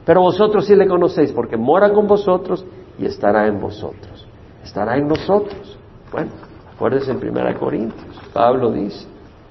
Pero 0.05 0.21
vosotros 0.21 0.67
sí 0.67 0.75
le 0.75 0.89
conocéis 0.89 1.33
porque 1.33 1.57
mora 1.57 1.93
con 1.93 2.07
vosotros 2.07 2.65
y 2.99 3.07
estará 3.07 3.47
en 3.47 3.61
vosotros. 3.61 4.27
Estará 4.65 4.97
en 4.97 5.07
nosotros. 5.07 5.79
Bueno, 6.11 6.31
acuérdense 6.75 7.13
en 7.13 7.17
1 7.17 7.59
Corintios. 7.59 8.21
Pablo 8.33 8.73
dice, 8.73 9.07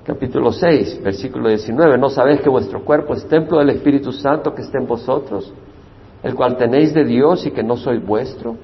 capítulo 0.06 0.52
6, 0.52 1.02
versículo 1.04 1.48
19, 1.48 1.98
¿no 1.98 2.10
sabéis 2.10 2.42
que 2.42 2.50
vuestro 2.50 2.84
cuerpo 2.84 3.14
es 3.14 3.26
templo 3.28 3.60
del 3.60 3.70
Espíritu 3.70 4.12
Santo 4.12 4.54
que 4.54 4.62
está 4.62 4.78
en 4.78 4.88
vosotros, 4.88 5.54
el 6.22 6.36
cual 6.36 6.58
tenéis 6.58 6.94
de 6.94 7.06
Dios 7.06 7.46
y 7.46 7.52
que 7.52 7.64
no 7.64 7.78
sois 7.78 8.06
vuestro? 8.06 8.58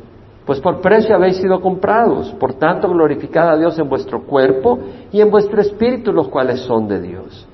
Pues 0.46 0.60
por 0.62 0.82
precio 0.82 1.16
habéis 1.16 1.38
sido 1.38 1.60
comprados, 1.60 2.32
por 2.40 2.54
tanto 2.54 2.90
glorificad 2.90 3.50
a 3.50 3.58
Dios 3.58 3.78
en 3.80 3.90
vuestro 3.90 4.24
cuerpo 4.24 4.80
y 5.12 5.20
en 5.22 5.30
vuestro 5.30 5.62
espíritu, 5.62 6.14
los 6.14 6.30
cuales 6.30 6.62
son 6.62 6.88
de 6.88 7.02
Dios. 7.02 7.48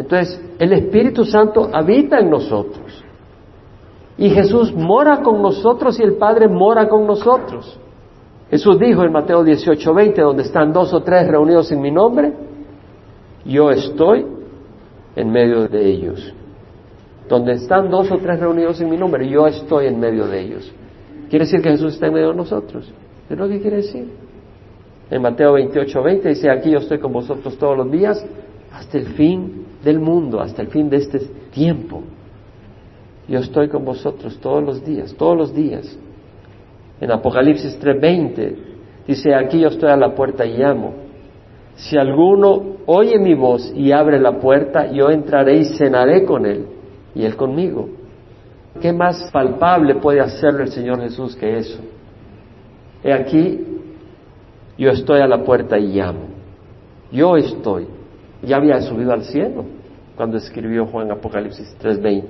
Entonces, 0.00 0.40
el 0.58 0.72
Espíritu 0.72 1.24
Santo 1.24 1.68
habita 1.72 2.18
en 2.18 2.30
nosotros. 2.30 3.04
Y 4.16 4.30
Jesús 4.30 4.74
mora 4.74 5.22
con 5.22 5.42
nosotros 5.42 5.98
y 6.00 6.02
el 6.02 6.14
Padre 6.14 6.48
mora 6.48 6.88
con 6.88 7.06
nosotros. 7.06 7.78
Jesús 8.50 8.78
dijo 8.78 9.04
en 9.04 9.12
Mateo 9.12 9.44
18, 9.44 9.94
20, 9.94 10.22
donde 10.22 10.42
están 10.42 10.72
dos 10.72 10.92
o 10.94 11.02
tres 11.02 11.28
reunidos 11.28 11.70
en 11.70 11.82
mi 11.82 11.90
nombre, 11.90 12.32
yo 13.44 13.70
estoy 13.70 14.26
en 15.16 15.30
medio 15.30 15.68
de 15.68 15.86
ellos. 15.86 16.34
Donde 17.28 17.52
están 17.52 17.90
dos 17.90 18.10
o 18.10 18.16
tres 18.16 18.40
reunidos 18.40 18.80
en 18.80 18.90
mi 18.90 18.96
nombre, 18.96 19.28
yo 19.28 19.46
estoy 19.46 19.86
en 19.86 20.00
medio 20.00 20.26
de 20.26 20.40
ellos. 20.40 20.72
Quiere 21.28 21.44
decir 21.44 21.60
que 21.60 21.70
Jesús 21.70 21.94
está 21.94 22.06
en 22.06 22.14
medio 22.14 22.30
de 22.30 22.36
nosotros. 22.36 22.90
¿Es 23.28 23.36
quiere 23.36 23.76
decir? 23.76 24.10
En 25.10 25.22
Mateo 25.22 25.52
28, 25.52 26.02
20 26.02 26.28
dice, 26.30 26.50
aquí 26.50 26.70
yo 26.70 26.78
estoy 26.78 26.98
con 26.98 27.12
vosotros 27.12 27.56
todos 27.58 27.76
los 27.76 27.90
días 27.90 28.24
hasta 28.72 28.98
el 28.98 29.06
fin 29.08 29.66
del 29.82 29.98
mundo, 29.98 30.40
hasta 30.40 30.62
el 30.62 30.68
fin 30.68 30.88
de 30.88 30.98
este 30.98 31.18
tiempo. 31.50 32.02
Yo 33.28 33.38
estoy 33.38 33.68
con 33.68 33.84
vosotros 33.84 34.38
todos 34.40 34.62
los 34.62 34.84
días, 34.84 35.14
todos 35.14 35.36
los 35.36 35.54
días. 35.54 35.98
En 37.00 37.10
Apocalipsis 37.10 37.78
3:20 37.80 38.56
dice, 39.06 39.34
aquí 39.34 39.60
yo 39.60 39.68
estoy 39.68 39.90
a 39.90 39.96
la 39.96 40.14
puerta 40.14 40.44
y 40.44 40.58
llamo. 40.58 40.94
Si 41.76 41.96
alguno 41.96 42.76
oye 42.86 43.18
mi 43.18 43.34
voz 43.34 43.72
y 43.74 43.92
abre 43.92 44.20
la 44.20 44.38
puerta, 44.38 44.90
yo 44.90 45.10
entraré 45.10 45.58
y 45.58 45.64
cenaré 45.76 46.24
con 46.24 46.44
él 46.44 46.66
y 47.14 47.24
él 47.24 47.36
conmigo. 47.36 47.88
¿Qué 48.80 48.92
más 48.92 49.30
palpable 49.32 49.96
puede 49.96 50.20
hacerlo 50.20 50.62
el 50.62 50.70
Señor 50.70 51.00
Jesús 51.00 51.34
que 51.36 51.58
eso? 51.58 51.80
He 53.02 53.12
aquí, 53.12 53.66
yo 54.76 54.90
estoy 54.90 55.20
a 55.20 55.26
la 55.26 55.42
puerta 55.42 55.78
y 55.78 55.88
llamo. 55.88 56.28
Yo 57.10 57.36
estoy. 57.36 57.86
Ya 58.42 58.56
había 58.56 58.80
subido 58.80 59.12
al 59.12 59.22
cielo 59.24 59.64
cuando 60.16 60.36
escribió 60.36 60.86
Juan 60.86 61.10
Apocalipsis 61.10 61.76
3:20. 61.80 62.24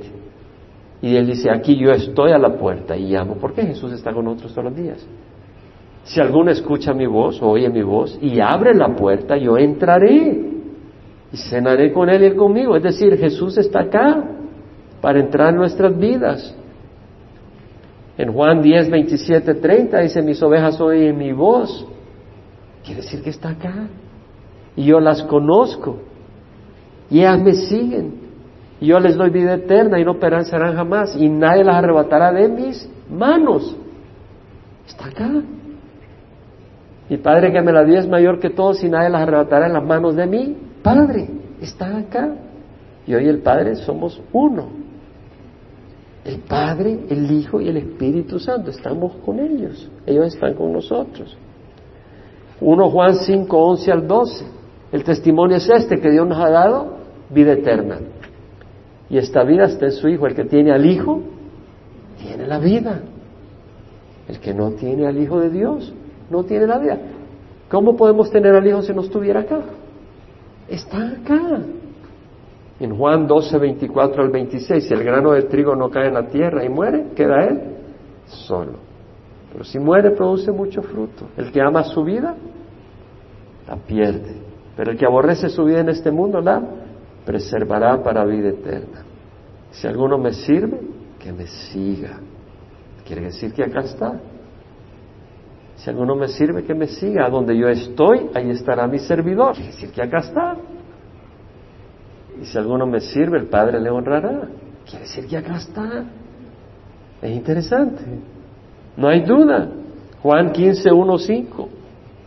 Y 1.02 1.16
él 1.16 1.26
dice, 1.26 1.50
aquí 1.50 1.76
yo 1.76 1.92
estoy 1.92 2.32
a 2.32 2.38
la 2.38 2.56
puerta 2.56 2.96
y 2.96 3.10
llamo. 3.10 3.36
¿Por 3.36 3.54
qué 3.54 3.62
Jesús 3.62 3.92
está 3.92 4.12
con 4.12 4.26
nosotros 4.26 4.52
todos 4.52 4.66
los 4.66 4.76
días? 4.76 5.06
Si 6.04 6.20
alguno 6.20 6.50
escucha 6.50 6.92
mi 6.92 7.06
voz 7.06 7.40
o 7.40 7.48
oye 7.48 7.68
mi 7.70 7.82
voz 7.82 8.18
y 8.20 8.40
abre 8.40 8.74
la 8.74 8.94
puerta, 8.94 9.36
yo 9.36 9.56
entraré 9.56 10.50
y 11.32 11.36
cenaré 11.36 11.92
con 11.92 12.10
él 12.10 12.24
y 12.24 12.36
conmigo. 12.36 12.76
Es 12.76 12.82
decir, 12.82 13.16
Jesús 13.16 13.56
está 13.58 13.80
acá 13.80 14.24
para 15.00 15.20
entrar 15.20 15.50
en 15.50 15.56
nuestras 15.56 15.96
vidas. 15.96 16.54
En 18.18 18.32
Juan 18.32 18.60
10, 18.60 18.90
27, 18.90 19.54
30 19.54 20.00
dice, 20.00 20.20
mis 20.20 20.42
ovejas 20.42 20.80
oyen 20.80 21.16
mi 21.16 21.32
voz. 21.32 21.86
Quiere 22.84 23.00
decir 23.00 23.22
que 23.22 23.30
está 23.30 23.50
acá. 23.50 23.88
Y 24.76 24.84
yo 24.84 25.00
las 25.00 25.22
conozco. 25.24 25.98
Y 27.10 27.20
ellas 27.20 27.40
me 27.40 27.52
siguen. 27.52 28.14
Y 28.80 28.86
yo 28.86 28.98
les 28.98 29.16
doy 29.16 29.30
vida 29.30 29.54
eterna 29.54 30.00
y 30.00 30.04
no 30.04 30.18
perecerán 30.18 30.74
jamás. 30.74 31.14
Y 31.16 31.28
nadie 31.28 31.64
las 31.64 31.76
arrebatará 31.76 32.32
de 32.32 32.48
mis 32.48 32.88
manos. 33.10 33.76
Está 34.86 35.08
acá. 35.08 35.30
Mi 37.08 37.16
Padre 37.16 37.52
que 37.52 37.60
me 37.60 37.72
la 37.72 37.84
dio 37.84 37.98
es 37.98 38.08
mayor 38.08 38.38
que 38.38 38.50
todos 38.50 38.82
y 38.84 38.88
nadie 38.88 39.10
las 39.10 39.22
arrebatará 39.22 39.66
en 39.66 39.72
las 39.72 39.84
manos 39.84 40.14
de 40.14 40.26
mí. 40.26 40.56
Padre, 40.82 41.28
está 41.60 41.96
acá. 41.98 42.34
Y 43.06 43.14
hoy 43.14 43.26
el 43.26 43.40
Padre 43.40 43.74
somos 43.76 44.20
uno. 44.32 44.68
El 46.24 46.38
Padre, 46.40 47.00
el 47.08 47.30
Hijo 47.30 47.60
y 47.60 47.68
el 47.68 47.78
Espíritu 47.78 48.38
Santo. 48.38 48.70
Estamos 48.70 49.16
con 49.24 49.40
ellos. 49.40 49.90
Ellos 50.06 50.34
están 50.34 50.54
con 50.54 50.72
nosotros. 50.72 51.36
1 52.60 52.90
Juan 52.90 53.14
5, 53.16 53.58
11 53.58 53.92
al 53.92 54.06
12. 54.06 54.59
El 54.92 55.04
testimonio 55.04 55.56
es 55.56 55.68
este, 55.68 56.00
que 56.00 56.10
Dios 56.10 56.26
nos 56.26 56.38
ha 56.38 56.50
dado 56.50 56.96
vida 57.30 57.52
eterna. 57.52 57.98
Y 59.08 59.18
esta 59.18 59.44
vida 59.44 59.64
está 59.64 59.86
en 59.86 59.92
su 59.92 60.08
Hijo. 60.08 60.26
El 60.26 60.34
que 60.34 60.44
tiene 60.44 60.72
al 60.72 60.84
Hijo, 60.84 61.22
tiene 62.18 62.46
la 62.46 62.58
vida. 62.58 63.00
El 64.28 64.38
que 64.40 64.54
no 64.54 64.72
tiene 64.72 65.06
al 65.06 65.18
Hijo 65.18 65.40
de 65.40 65.50
Dios, 65.50 65.92
no 66.30 66.44
tiene 66.44 66.66
la 66.66 66.78
vida. 66.78 66.98
¿Cómo 67.68 67.96
podemos 67.96 68.30
tener 68.30 68.54
al 68.54 68.66
Hijo 68.66 68.82
si 68.82 68.92
no 68.92 69.02
estuviera 69.02 69.40
acá? 69.40 69.60
Está 70.68 71.08
acá. 71.08 71.60
En 72.78 72.96
Juan 72.96 73.26
12, 73.26 73.58
24 73.58 74.22
al 74.22 74.30
26, 74.30 74.88
si 74.88 74.94
el 74.94 75.04
grano 75.04 75.32
de 75.32 75.42
trigo 75.42 75.76
no 75.76 75.90
cae 75.90 76.08
en 76.08 76.14
la 76.14 76.26
tierra 76.28 76.64
y 76.64 76.68
muere, 76.68 77.08
queda 77.14 77.44
él 77.44 77.60
solo. 78.26 78.90
Pero 79.52 79.64
si 79.64 79.78
muere, 79.78 80.12
produce 80.12 80.50
mucho 80.52 80.80
fruto. 80.82 81.26
El 81.36 81.50
que 81.52 81.60
ama 81.60 81.84
su 81.84 82.02
vida, 82.04 82.34
la 83.68 83.76
pierde. 83.76 84.39
Pero 84.76 84.92
el 84.92 84.98
que 84.98 85.06
aborrece 85.06 85.48
su 85.48 85.64
vida 85.64 85.80
en 85.80 85.88
este 85.88 86.10
mundo, 86.10 86.40
la 86.40 86.62
preservará 87.24 88.02
para 88.02 88.24
vida 88.24 88.48
eterna. 88.48 89.02
Si 89.70 89.86
alguno 89.86 90.18
me 90.18 90.32
sirve, 90.32 90.80
que 91.18 91.32
me 91.32 91.46
siga. 91.46 92.18
Quiere 93.06 93.22
decir 93.22 93.52
que 93.52 93.62
acá 93.62 93.80
está. 93.80 94.20
Si 95.76 95.88
alguno 95.88 96.14
me 96.16 96.28
sirve, 96.28 96.64
que 96.64 96.74
me 96.74 96.86
siga. 96.86 97.28
Donde 97.28 97.56
yo 97.56 97.68
estoy, 97.68 98.30
ahí 98.34 98.50
estará 98.50 98.86
mi 98.86 98.98
servidor. 98.98 99.54
Quiere 99.54 99.70
decir 99.70 99.90
que 99.90 100.02
acá 100.02 100.18
está. 100.18 100.56
Y 102.40 102.44
si 102.44 102.58
alguno 102.58 102.86
me 102.86 103.00
sirve, 103.00 103.38
el 103.38 103.46
Padre 103.46 103.80
le 103.80 103.90
honrará. 103.90 104.48
Quiere 104.88 105.04
decir 105.04 105.26
que 105.26 105.36
acá 105.36 105.56
está. 105.56 106.04
Es 107.22 107.30
interesante. 107.30 108.02
No 108.96 109.08
hay 109.08 109.22
duda. 109.22 109.68
Juan 110.22 110.52
15, 110.52 110.90
1, 110.90 111.18
5. 111.18 111.68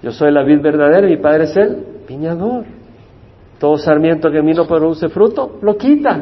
Yo 0.01 0.11
soy 0.11 0.31
la 0.31 0.43
vid 0.43 0.61
verdadera 0.61 1.07
y 1.07 1.11
mi 1.11 1.17
Padre 1.17 1.45
es 1.45 1.57
el 1.57 1.92
viñador. 2.07 2.65
Todo 3.59 3.77
sarmiento 3.77 4.29
que 4.31 4.39
a 4.39 4.43
mí 4.43 4.53
no 4.53 4.67
produce 4.67 5.09
fruto, 5.09 5.57
lo 5.61 5.77
quita. 5.77 6.21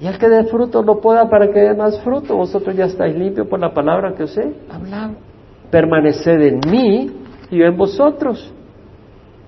Y 0.00 0.06
el 0.06 0.18
que 0.18 0.28
dé 0.28 0.44
fruto 0.44 0.82
no 0.82 1.00
pueda 1.00 1.28
para 1.28 1.50
que 1.50 1.60
dé 1.60 1.74
más 1.74 2.00
fruto. 2.02 2.36
Vosotros 2.36 2.76
ya 2.76 2.84
estáis 2.84 3.16
limpios 3.16 3.46
por 3.46 3.58
la 3.58 3.72
palabra 3.72 4.14
que 4.14 4.24
os 4.24 4.36
he 4.36 4.54
hablado 4.70 5.14
permaneced 5.70 6.40
en 6.40 6.60
mí 6.70 7.10
y 7.50 7.58
yo 7.58 7.66
en 7.66 7.76
vosotros. 7.76 8.52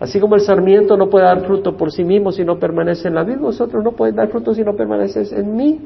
Así 0.01 0.21
como 0.21 0.37
el 0.37 0.43
sarmiento 0.43 0.97
no 0.97 1.09
puede 1.09 1.25
dar 1.25 1.45
fruto 1.45 1.77
por 1.77 1.91
sí 1.91 2.05
mismo 2.05 2.31
si 2.31 2.45
no 2.45 2.59
permanece 2.59 3.09
en 3.09 3.15
la 3.15 3.25
vid, 3.25 3.39
vosotros 3.39 3.83
no 3.83 3.93
podéis 3.93 4.17
dar 4.17 4.29
fruto 4.29 4.55
si 4.55 4.63
no 4.63 4.75
permaneces 4.75 5.33
en 5.33 5.57
mí. 5.57 5.81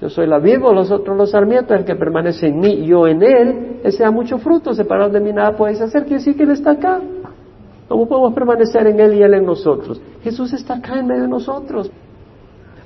Yo 0.00 0.08
soy 0.08 0.26
la 0.26 0.38
vid, 0.38 0.58
vosotros 0.58 1.16
los 1.16 1.30
sarmientos, 1.30 1.76
el 1.76 1.84
que 1.84 1.94
permanece 1.94 2.48
en 2.48 2.58
mí 2.58 2.72
y 2.72 2.86
yo 2.86 3.06
en 3.06 3.22
él, 3.22 3.80
ese 3.84 4.02
da 4.02 4.10
mucho 4.10 4.38
fruto, 4.38 4.72
separado 4.74 5.10
de 5.10 5.20
mí 5.20 5.32
nada 5.32 5.56
podéis 5.56 5.80
hacer, 5.80 6.02
quiere 6.02 6.16
decir 6.16 6.36
que 6.36 6.42
él 6.42 6.50
está 6.50 6.72
acá. 6.72 7.00
¿Cómo 7.90 8.08
podemos 8.08 8.32
permanecer 8.32 8.86
en 8.86 9.00
él 9.00 9.14
y 9.14 9.22
él 9.22 9.34
en 9.34 9.44
nosotros? 9.44 10.00
Jesús 10.22 10.52
está 10.54 10.76
acá 10.76 10.98
en 10.98 11.08
medio 11.08 11.22
de 11.24 11.28
nosotros. 11.28 11.90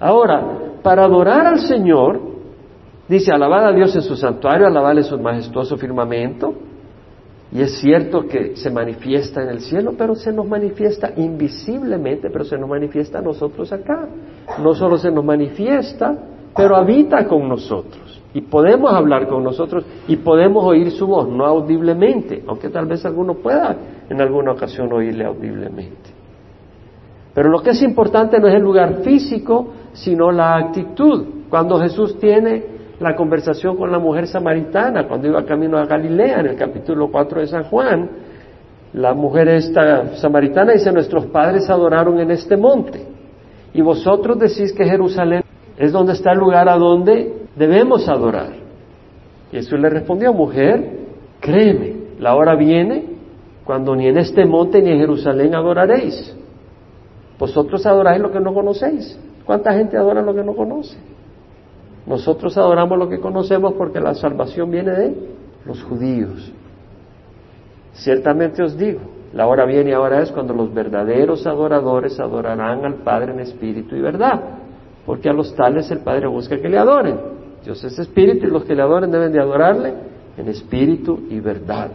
Ahora, 0.01 0.43
para 0.83 1.05
adorar 1.05 1.47
al 1.47 1.61
Señor, 1.61 2.35
Dice, 3.09 3.33
alabad 3.33 3.67
a 3.67 3.73
Dios 3.73 3.95
en 3.95 4.03
su 4.03 4.17
santuario, 4.17 4.67
alabad 4.67 4.97
en 4.97 5.05
su 5.05 5.19
majestuoso 5.19 5.77
firmamento. 5.77 6.55
Y 7.53 7.61
es 7.61 7.79
cierto 7.79 8.27
que 8.27 8.57
se 8.57 8.71
manifiesta 8.71 9.43
en 9.43 9.51
el 9.51 9.61
cielo, 9.61 9.93
pero 9.97 10.15
se 10.15 10.33
nos 10.33 10.49
manifiesta 10.49 11.13
invisiblemente, 11.17 12.31
pero 12.31 12.45
se 12.45 12.57
nos 12.57 12.69
manifiesta 12.69 13.19
a 13.19 13.23
nosotros 13.23 13.73
acá. 13.73 14.09
No 14.61 14.75
solo 14.75 14.97
se 14.97 15.11
nos 15.11 15.25
manifiesta, 15.25 16.17
pero 16.57 16.77
habita 16.77 17.29
con 17.29 17.47
nosotros. 17.49 18.23
Y 18.33 18.41
podemos 18.41 18.93
hablar 18.93 19.29
con 19.29 19.45
nosotros 19.45 19.85
y 20.09 20.17
podemos 20.17 20.65
oír 20.65 20.91
su 20.91 21.07
voz, 21.07 21.29
no 21.29 21.45
audiblemente, 21.45 22.43
aunque 22.49 22.71
tal 22.71 22.87
vez 22.87 23.05
alguno 23.05 23.35
pueda 23.35 23.77
en 24.09 24.21
alguna 24.21 24.53
ocasión 24.53 24.93
oírle 24.93 25.25
audiblemente. 25.25 26.11
Pero 27.35 27.51
lo 27.51 27.61
que 27.61 27.71
es 27.71 27.83
importante 27.83 28.39
no 28.39 28.49
es 28.49 28.55
el 28.55 28.63
lugar 28.63 29.03
físico, 29.03 29.73
sino 29.93 30.31
la 30.31 30.57
actitud. 30.57 31.27
Cuando 31.51 31.81
Jesús 31.81 32.19
tiene 32.19 32.75
la 33.01 33.17
conversación 33.17 33.77
con 33.77 33.91
la 33.91 33.99
mujer 33.99 34.27
samaritana 34.27 35.07
cuando 35.09 35.29
iba 35.29 35.45
camino 35.45 35.79
a 35.79 35.87
Galilea 35.87 36.41
en 36.41 36.47
el 36.47 36.57
capítulo 36.57 37.11
4 37.11 37.41
de 37.41 37.47
San 37.47 37.65
Juan. 37.65 38.09
La 38.93 39.13
mujer 39.13 39.49
esta 39.49 40.15
samaritana 40.17 40.73
dice, 40.73 40.93
nuestros 40.93 41.27
padres 41.27 41.69
adoraron 41.69 42.21
en 42.21 42.31
este 42.31 42.57
monte 42.57 43.05
y 43.73 43.83
vosotros 43.83 44.39
decís 44.39 44.73
que 44.73 44.85
Jerusalén 44.85 45.43
es 45.77 45.91
donde 45.91 46.13
está 46.13 46.31
el 46.31 46.39
lugar 46.39 46.69
a 46.69 46.77
donde 46.77 47.47
debemos 47.57 48.09
adorar. 48.09 48.51
Y 49.51 49.57
Jesús 49.57 49.81
le 49.81 49.91
respondió, 49.91 50.33
mujer, 50.33 51.01
créeme, 51.41 51.97
la 52.21 52.37
hora 52.37 52.55
viene 52.55 53.14
cuando 53.65 53.97
ni 53.97 54.07
en 54.07 54.19
este 54.19 54.45
monte 54.45 54.83
ni 54.83 54.91
en 54.91 54.99
Jerusalén 54.99 55.55
adoraréis. 55.55 56.37
Vosotros 57.39 57.85
adoráis 57.87 58.21
lo 58.21 58.31
que 58.31 58.41
no 58.41 58.53
conocéis. 58.55 59.19
¿Cuánta 59.45 59.73
gente 59.73 59.97
adora 59.97 60.23
lo 60.23 60.35
que 60.35 60.43
no 60.43 60.55
conoce? 60.55 60.97
Nosotros 62.07 62.57
adoramos 62.57 62.99
lo 62.99 63.09
que 63.09 63.19
conocemos 63.19 63.75
porque 63.75 64.01
la 64.01 64.15
salvación 64.15 64.71
viene 64.71 64.93
de 64.93 65.15
los 65.65 65.83
judíos. 65.83 66.53
Ciertamente 67.95 68.63
os 68.63 68.77
digo, 68.77 69.01
la 69.33 69.47
hora 69.47 69.65
viene 69.65 69.91
y 69.91 69.93
ahora 69.93 70.21
es 70.23 70.31
cuando 70.31 70.53
los 70.53 70.73
verdaderos 70.73 71.47
adoradores 71.47 72.21
adorarán 72.21 72.85
al 72.85 72.97
Padre 72.97 73.33
en 73.33 73.41
espíritu 73.41 73.97
y 73.97 74.01
verdad, 74.01 74.41
porque 75.07 75.29
a 75.29 75.33
los 75.33 75.55
tales 75.55 75.91
el 75.91 76.01
Padre 76.01 76.27
busca 76.27 76.61
que 76.61 76.69
le 76.69 76.79
adoren. 76.79 77.19
Dios 77.65 77.83
es 77.83 77.99
espíritu 77.99 78.47
y 78.47 78.51
los 78.51 78.65
que 78.65 78.75
le 78.75 78.83
adoren 78.83 79.11
deben 79.11 79.33
de 79.33 79.41
adorarle 79.41 79.95
en 80.37 80.49
espíritu 80.49 81.21
y 81.31 81.41
verdad. 81.41 81.91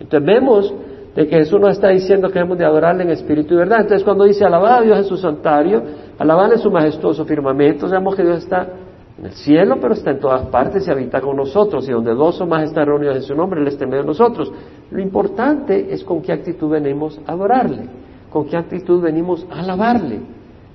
Entonces 0.00 0.26
vemos 0.26 0.74
de 1.14 1.28
que 1.28 1.36
Jesús 1.36 1.60
nos 1.60 1.70
está 1.70 1.88
diciendo 1.88 2.28
que 2.28 2.34
debemos 2.34 2.58
de 2.58 2.64
adorarle 2.64 3.04
en 3.04 3.10
espíritu 3.10 3.54
y 3.54 3.58
verdad. 3.58 3.82
Entonces 3.82 4.04
cuando 4.04 4.24
dice 4.24 4.44
alabad 4.44 4.78
a 4.78 4.80
Dios 4.82 4.98
en 4.98 5.04
su 5.04 5.16
santuario, 5.16 5.82
alabad 6.18 6.52
en 6.52 6.58
su 6.58 6.70
majestuoso 6.70 7.24
firmamento, 7.24 7.88
sabemos 7.88 8.16
que 8.16 8.24
Dios 8.24 8.38
está 8.38 8.68
en 9.16 9.26
el 9.26 9.32
cielo, 9.32 9.78
pero 9.80 9.94
está 9.94 10.10
en 10.10 10.18
todas 10.18 10.46
partes 10.46 10.86
y 10.88 10.90
habita 10.90 11.20
con 11.20 11.36
nosotros. 11.36 11.88
Y 11.88 11.92
donde 11.92 12.14
dos 12.14 12.40
o 12.40 12.46
más 12.46 12.64
están 12.64 12.86
reunidos 12.86 13.16
en 13.16 13.22
su 13.22 13.34
nombre, 13.34 13.60
Él 13.60 13.68
está 13.68 13.84
en 13.84 13.90
medio 13.90 14.02
de 14.02 14.08
nosotros. 14.08 14.52
Lo 14.90 15.00
importante 15.00 15.92
es 15.92 16.02
con 16.02 16.20
qué 16.20 16.32
actitud 16.32 16.68
venimos 16.68 17.20
a 17.26 17.32
adorarle, 17.32 17.88
con 18.30 18.46
qué 18.46 18.56
actitud 18.56 19.00
venimos 19.00 19.46
a 19.50 19.60
alabarle. 19.60 20.18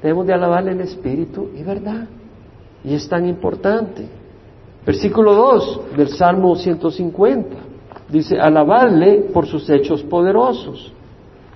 Debemos 0.02 0.26
de 0.26 0.34
alabarle 0.34 0.72
en 0.72 0.82
espíritu 0.82 1.50
y 1.54 1.64
verdad. 1.64 2.08
Y 2.86 2.94
es 2.94 3.10
tan 3.10 3.26
importante. 3.26 4.08
Versículo 4.86 5.34
2 5.34 5.82
del 5.98 6.08
Salmo 6.08 6.56
150 6.56 7.69
dice, 8.10 8.40
alabarle 8.40 9.30
por 9.34 9.46
sus 9.46 9.70
hechos 9.70 10.04
poderosos. 10.04 10.94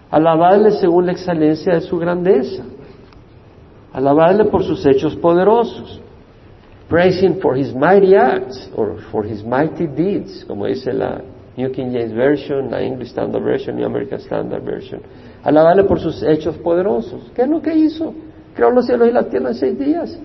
Alabadle 0.10 0.72
según 0.72 1.08
la 1.08 1.14
excelencia 1.14 1.74
de 1.74 1.82
su 1.82 1.98
grandeza. 1.98 2.64
Alabadle 3.92 4.46
por 4.46 4.64
sus 4.64 4.86
hechos 4.86 5.16
poderosos. 5.16 6.00
Praise 6.88 7.26
him 7.26 7.40
for 7.40 7.58
his 7.58 7.74
mighty 7.74 8.16
acts 8.16 8.70
or 8.76 8.98
for 9.12 9.26
his 9.26 9.44
mighty 9.44 9.88
deeds, 9.88 10.44
como 10.46 10.68
dice 10.68 10.94
la 10.94 11.22
New 11.58 11.72
King 11.72 11.92
James 11.92 12.14
Version, 12.14 12.70
la 12.70 12.82
English 12.82 13.10
Standard 13.10 13.44
Version 13.44 13.80
y 13.80 13.84
American 13.84 14.20
Standard 14.20 14.64
Version. 14.64 15.02
Alabadle 15.44 15.86
por 15.86 16.00
sus 16.00 16.22
hechos 16.22 16.58
poderosos. 16.58 17.32
¿Qué 17.36 17.44
es 17.44 17.50
lo 17.50 17.62
que 17.62 17.74
hizo? 17.74 18.14
Creó 18.54 18.70
los 18.70 18.86
cielos 18.86 19.10
y 19.10 19.12
la 19.12 19.24
tierra 19.24 19.50
en 19.50 19.56
seis 19.56 19.80
días. 19.80 20.20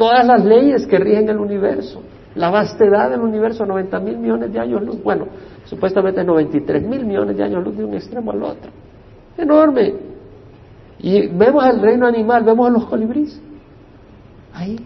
Todas 0.00 0.26
las 0.26 0.42
leyes 0.46 0.86
que 0.86 0.98
rigen 0.98 1.28
el 1.28 1.36
universo. 1.36 2.00
La 2.34 2.48
vastedad 2.48 3.10
del 3.10 3.20
universo, 3.20 3.66
90 3.66 4.00
mil 4.00 4.16
millones 4.16 4.50
de 4.50 4.58
años 4.58 4.82
luz. 4.82 5.02
Bueno, 5.02 5.26
supuestamente 5.66 6.24
93 6.24 6.82
mil 6.84 7.04
millones 7.04 7.36
de 7.36 7.44
años 7.44 7.62
luz 7.62 7.76
de 7.76 7.84
un 7.84 7.92
extremo 7.92 8.30
al 8.30 8.42
otro. 8.42 8.70
Enorme. 9.36 9.92
Y 11.00 11.26
vemos 11.26 11.66
el 11.66 11.82
reino 11.82 12.06
animal, 12.06 12.44
vemos 12.44 12.70
a 12.70 12.72
los 12.72 12.86
colibríes. 12.86 13.42
Ahí, 14.54 14.78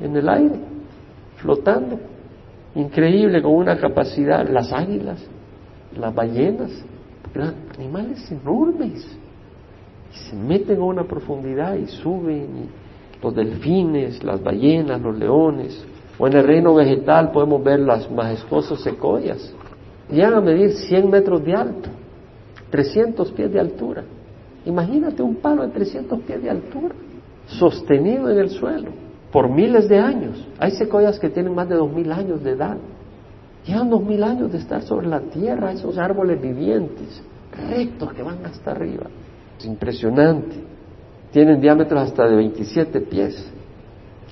en 0.00 0.16
el 0.16 0.28
aire, 0.28 0.60
flotando. 1.38 1.98
Increíble, 2.76 3.42
con 3.42 3.52
una 3.52 3.78
capacidad. 3.78 4.48
Las 4.48 4.72
águilas, 4.72 5.26
las 5.98 6.14
ballenas, 6.14 6.70
animales 7.76 8.30
enormes. 8.30 9.08
Y 10.14 10.30
se 10.30 10.36
meten 10.36 10.78
a 10.78 10.84
una 10.84 11.02
profundidad 11.02 11.74
y 11.74 11.88
suben. 11.88 12.68
Los 13.22 13.34
delfines, 13.34 14.22
las 14.24 14.42
ballenas, 14.42 15.00
los 15.00 15.16
leones, 15.16 15.84
o 16.18 16.26
en 16.26 16.34
el 16.34 16.46
reino 16.46 16.74
vegetal 16.74 17.30
podemos 17.32 17.62
ver 17.62 17.80
las 17.80 18.10
majestuosas 18.10 18.80
secoyas. 18.80 19.54
Llegan 20.10 20.34
a 20.34 20.40
medir 20.40 20.72
100 20.72 21.10
metros 21.10 21.44
de 21.44 21.54
alto, 21.54 21.88
300 22.70 23.30
pies 23.32 23.52
de 23.52 23.60
altura. 23.60 24.04
Imagínate 24.66 25.22
un 25.22 25.36
palo 25.36 25.62
de 25.62 25.68
300 25.72 26.20
pies 26.20 26.42
de 26.42 26.50
altura, 26.50 26.94
sostenido 27.46 28.30
en 28.30 28.38
el 28.38 28.50
suelo 28.50 28.90
por 29.32 29.48
miles 29.48 29.88
de 29.88 29.98
años. 29.98 30.46
Hay 30.58 30.72
secoyas 30.72 31.18
que 31.18 31.30
tienen 31.30 31.54
más 31.54 31.68
de 31.68 31.76
2.000 31.76 32.12
años 32.12 32.42
de 32.42 32.50
edad. 32.50 32.76
Llevan 33.64 33.90
2.000 33.90 34.24
años 34.24 34.52
de 34.52 34.58
estar 34.58 34.82
sobre 34.82 35.06
la 35.06 35.20
tierra, 35.20 35.72
esos 35.72 35.98
árboles 35.98 36.40
vivientes, 36.40 37.22
rectos 37.68 38.12
que 38.12 38.22
van 38.22 38.44
hasta 38.44 38.72
arriba. 38.72 39.06
Es 39.58 39.66
impresionante. 39.66 40.69
Tienen 41.32 41.60
diámetros 41.60 42.02
hasta 42.02 42.28
de 42.28 42.36
27 42.36 43.00
pies. 43.02 43.52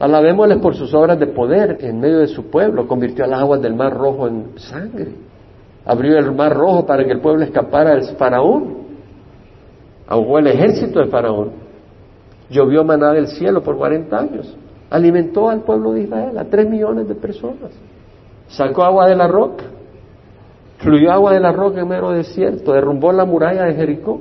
Alabémosle 0.01 0.57
por 0.59 0.75
sus 0.75 0.93
obras 0.95 1.19
de 1.19 1.27
poder 1.27 1.79
en 1.81 2.01
medio 2.01 2.19
de 2.19 2.29
su 2.29 2.51
pueblo. 2.51 2.87
Convirtió 2.87 3.27
las 3.27 3.41
aguas 3.41 3.61
del 3.61 3.75
mar 3.75 3.95
rojo 3.95 4.29
en 4.29 4.59
sangre. 4.59 5.13
Abrió 5.85 6.19
el 6.19 6.33
mar 6.33 6.55
rojo 6.55 6.87
para 6.87 7.05
que 7.05 7.13
el 7.13 7.21
pueblo 7.21 7.45
escapara 7.45 7.91
del 7.91 8.05
faraón. 8.17 8.79
Ahogó 10.07 10.39
el 10.39 10.47
ejército 10.49 11.01
de 11.01 11.07
faraón. 11.07 11.53
Llovió 12.51 12.85
maná 12.85 13.13
del 13.13 13.29
cielo 13.29 13.63
por 13.63 13.77
40 13.77 14.19
años. 14.19 14.57
Alimentó 14.91 15.51
al 15.51 15.61
pueblo 15.61 15.93
de 15.93 16.03
Israel, 16.03 16.39
a 16.39 16.45
3 16.45 16.69
millones 16.69 17.09
de 17.09 17.15
personas. 17.15 17.73
Sacó 18.49 18.85
agua 18.85 19.09
de 19.09 19.17
la 19.17 19.29
roca. 19.29 19.65
Fluyó 20.79 21.13
agua 21.13 21.33
de 21.33 21.41
la 21.41 21.53
roca 21.53 21.81
en 21.81 21.89
mero 21.89 22.11
desierto. 22.11 22.73
Derrumbó 22.73 23.13
la 23.13 23.25
muralla 23.25 23.65
de 23.65 23.75
Jericó. 23.75 24.21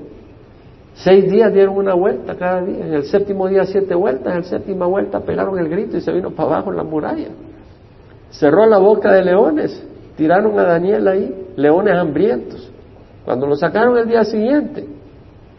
Seis 1.04 1.30
días 1.30 1.54
dieron 1.54 1.78
una 1.78 1.94
vuelta 1.94 2.36
cada 2.36 2.62
día. 2.62 2.86
En 2.86 2.94
el 2.94 3.04
séptimo 3.04 3.48
día 3.48 3.66
siete 3.66 3.94
vueltas. 3.94 4.34
En 4.34 4.42
la 4.42 4.48
séptima 4.48 4.88
vuelta 4.88 5.20
pegaron 5.20 5.60
el 5.60 5.70
grito 5.70 5.98
y 5.98 6.02
se 6.02 6.12
vino 6.12 6.32
para 6.32 6.50
abajo 6.50 6.72
en 6.72 6.78
la 6.78 6.84
muralla. 6.84 7.30
Cerró 8.32 8.66
la 8.66 8.80
boca 8.80 9.14
de 9.14 9.24
leones. 9.24 9.86
Tiraron 10.16 10.58
a 10.58 10.64
Daniel 10.64 11.08
ahí, 11.08 11.50
leones 11.56 11.94
hambrientos. 11.94 12.72
Cuando 13.24 13.46
lo 13.46 13.56
sacaron 13.56 13.96
el 13.98 14.08
día 14.08 14.24
siguiente, 14.24 14.88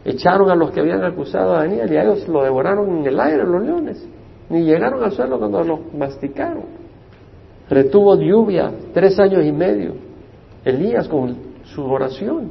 echaron 0.05 0.51
a 0.51 0.57
los 0.57 0.72
que 0.72 0.81
habían 0.81 1.05
acusado 1.05 1.55
a 1.55 1.59
Daniel 1.59 1.92
y 1.92 1.96
a 1.96 2.03
ellos 2.03 2.27
lo 2.27 2.42
devoraron 2.42 2.98
en 2.98 3.07
el 3.07 3.20
aire 3.20 3.44
los 3.44 3.62
leones. 3.62 4.09
Ni 4.51 4.64
llegaron 4.64 5.05
al 5.05 5.12
suelo 5.12 5.38
cuando 5.38 5.62
lo 5.62 5.79
masticaron. 5.96 6.64
Retuvo 7.70 8.16
lluvia 8.16 8.72
tres 8.92 9.16
años 9.20 9.44
y 9.44 9.53
medio. 9.53 9.92
Elías 10.64 11.07
con 11.07 11.37
su 11.62 11.85
oración. 11.85 12.51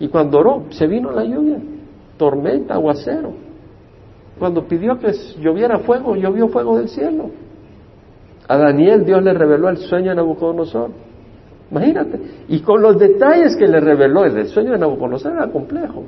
Y 0.00 0.08
cuando 0.08 0.38
oró, 0.38 0.64
se 0.70 0.86
vino 0.86 1.10
la 1.10 1.24
lluvia 1.24 1.58
tormenta, 2.22 2.74
aguacero. 2.74 3.32
Cuando 4.38 4.64
pidió 4.68 4.96
que 4.96 5.12
lloviera 5.40 5.80
fuego, 5.80 6.14
llovió 6.14 6.46
fuego 6.46 6.78
del 6.78 6.88
cielo. 6.88 7.30
A 8.46 8.56
Daniel 8.56 9.04
Dios 9.04 9.20
le 9.24 9.32
reveló 9.34 9.68
el 9.68 9.78
sueño 9.78 10.10
de 10.10 10.14
Nabucodonosor. 10.14 10.90
Imagínate. 11.68 12.20
Y 12.46 12.60
con 12.60 12.80
los 12.80 12.96
detalles 12.96 13.56
que 13.56 13.66
le 13.66 13.80
reveló, 13.80 14.24
el 14.24 14.46
sueño 14.46 14.70
de 14.70 14.78
Nabucodonosor 14.78 15.32
era 15.32 15.48
complejo. 15.50 16.04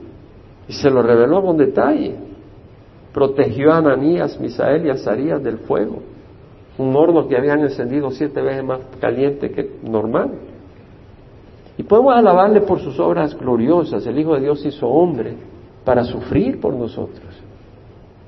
Y 0.68 0.72
se 0.74 0.88
lo 0.88 1.03
reveló 1.03 1.42
con 1.42 1.57
detalle. 1.57 2.14
Protegió 3.12 3.72
a 3.72 3.79
Ananías, 3.79 4.38
Misael 4.38 4.87
y 4.87 4.90
Azarías 4.90 5.42
del 5.42 5.59
fuego. 5.59 5.98
Un 6.79 6.94
horno 6.94 7.27
que 7.27 7.37
habían 7.37 7.59
encendido 7.61 8.12
siete 8.12 8.40
veces 8.40 8.62
más 8.62 8.79
caliente 9.00 9.50
que 9.50 9.68
normal. 9.83 10.31
Y 11.77 11.83
podemos 11.83 12.14
alabarle 12.14 12.61
por 12.61 12.79
sus 12.79 13.00
obras 13.00 13.37
gloriosas. 13.37 14.07
El 14.07 14.16
Hijo 14.16 14.35
de 14.35 14.42
Dios 14.42 14.64
hizo 14.64 14.87
hombre 14.87 15.53
para 15.84 16.04
sufrir 16.04 16.60
por 16.60 16.74
nosotros. 16.74 17.34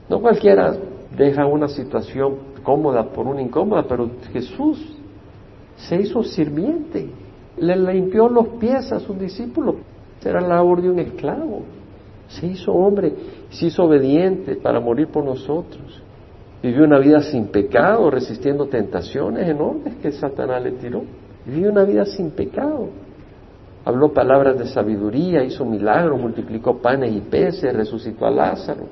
No 0.09 0.21
cualquiera 0.21 0.77
deja 1.17 1.47
una 1.47 1.69
situación 1.69 2.37
cómoda 2.63 3.05
por 3.05 3.27
una 3.27 3.41
incómoda, 3.41 3.85
pero 3.89 4.11
Jesús 4.33 4.97
se 5.77 5.97
hizo 6.01 6.23
sirviente, 6.23 7.09
le 7.59 7.77
limpió 7.77 8.29
los 8.29 8.49
pies 8.61 8.93
a 8.93 9.01
sus 9.01 9.19
discípulos, 9.19 9.77
era 10.25 10.41
la 10.41 10.57
labor 10.57 10.83
de 10.83 10.91
un 10.91 10.99
esclavo, 10.99 11.63
se 12.29 12.47
hizo 12.47 12.73
hombre, 12.73 13.15
se 13.51 13.67
hizo 13.67 13.85
obediente 13.85 14.57
para 14.57 14.81
morir 14.81 15.09
por 15.09 15.25
nosotros, 15.25 16.03
vivió 16.63 16.85
una 16.85 16.99
vida 16.99 17.21
sin 17.21 17.47
pecado, 17.47 18.11
resistiendo 18.11 18.67
tentaciones 18.67 19.49
enormes 19.49 19.95
que 19.97 20.11
Satanás 20.11 20.63
le 20.63 20.73
tiró, 20.73 21.05
vivió 21.47 21.71
una 21.71 21.85
vida 21.85 22.05
sin 22.05 22.31
pecado 22.31 22.89
habló 23.87 24.13
palabras 24.13 24.59
de 24.59 24.67
sabiduría, 24.67 25.45
hizo 25.45 25.65
milagros, 25.65 26.21
multiplicó 26.21 26.79
panes 26.79 27.15
y 27.15 27.21
peces, 27.21 27.73
resucitó 27.73 28.27
a 28.27 28.31
Lázaro, 28.33 28.83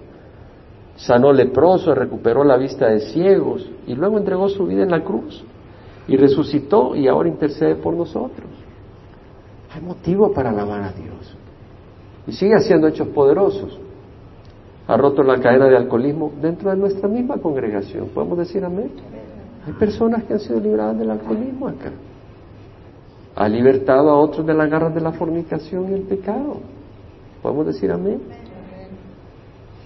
sanó 0.94 1.32
leprosos, 1.32 1.98
recuperó 1.98 2.44
la 2.44 2.56
vista 2.56 2.86
de 2.86 3.00
ciegos 3.00 3.68
y 3.88 3.94
luego 3.96 4.18
entregó 4.18 4.48
su 4.48 4.64
vida 4.64 4.84
en 4.84 4.92
la 4.92 5.02
cruz 5.02 5.44
y 6.06 6.16
resucitó 6.16 6.94
y 6.94 7.08
ahora 7.08 7.28
intercede 7.28 7.74
por 7.74 7.92
nosotros. 7.92 8.48
Hay 9.74 9.82
motivo 9.82 10.32
para 10.32 10.50
alabar 10.50 10.82
a 10.82 10.92
Dios. 10.92 11.36
Y 12.28 12.32
sigue 12.32 12.54
haciendo 12.54 12.86
hechos 12.86 13.08
poderosos. 13.08 13.76
Ha 14.86 14.96
roto 14.96 15.24
la 15.24 15.40
cadena 15.40 15.66
de 15.66 15.76
alcoholismo 15.76 16.30
dentro 16.40 16.70
de 16.70 16.76
nuestra 16.76 17.08
misma 17.08 17.38
congregación. 17.38 18.10
¿Podemos 18.14 18.38
decir 18.38 18.64
amén? 18.64 18.92
Hay 19.66 19.72
personas 19.72 20.22
que 20.22 20.34
han 20.34 20.40
sido 20.40 20.60
libradas 20.60 20.96
del 20.96 21.10
alcoholismo 21.10 21.66
acá 21.66 21.90
ha 23.36 23.48
libertado 23.48 24.10
a 24.10 24.18
otros 24.18 24.46
de 24.46 24.54
las 24.54 24.70
garras 24.70 24.94
de 24.94 25.00
la 25.00 25.12
fornicación 25.12 25.90
y 25.90 25.94
el 25.94 26.02
pecado. 26.02 26.58
¿Podemos 27.42 27.66
decir 27.66 27.90
amén? 27.90 28.20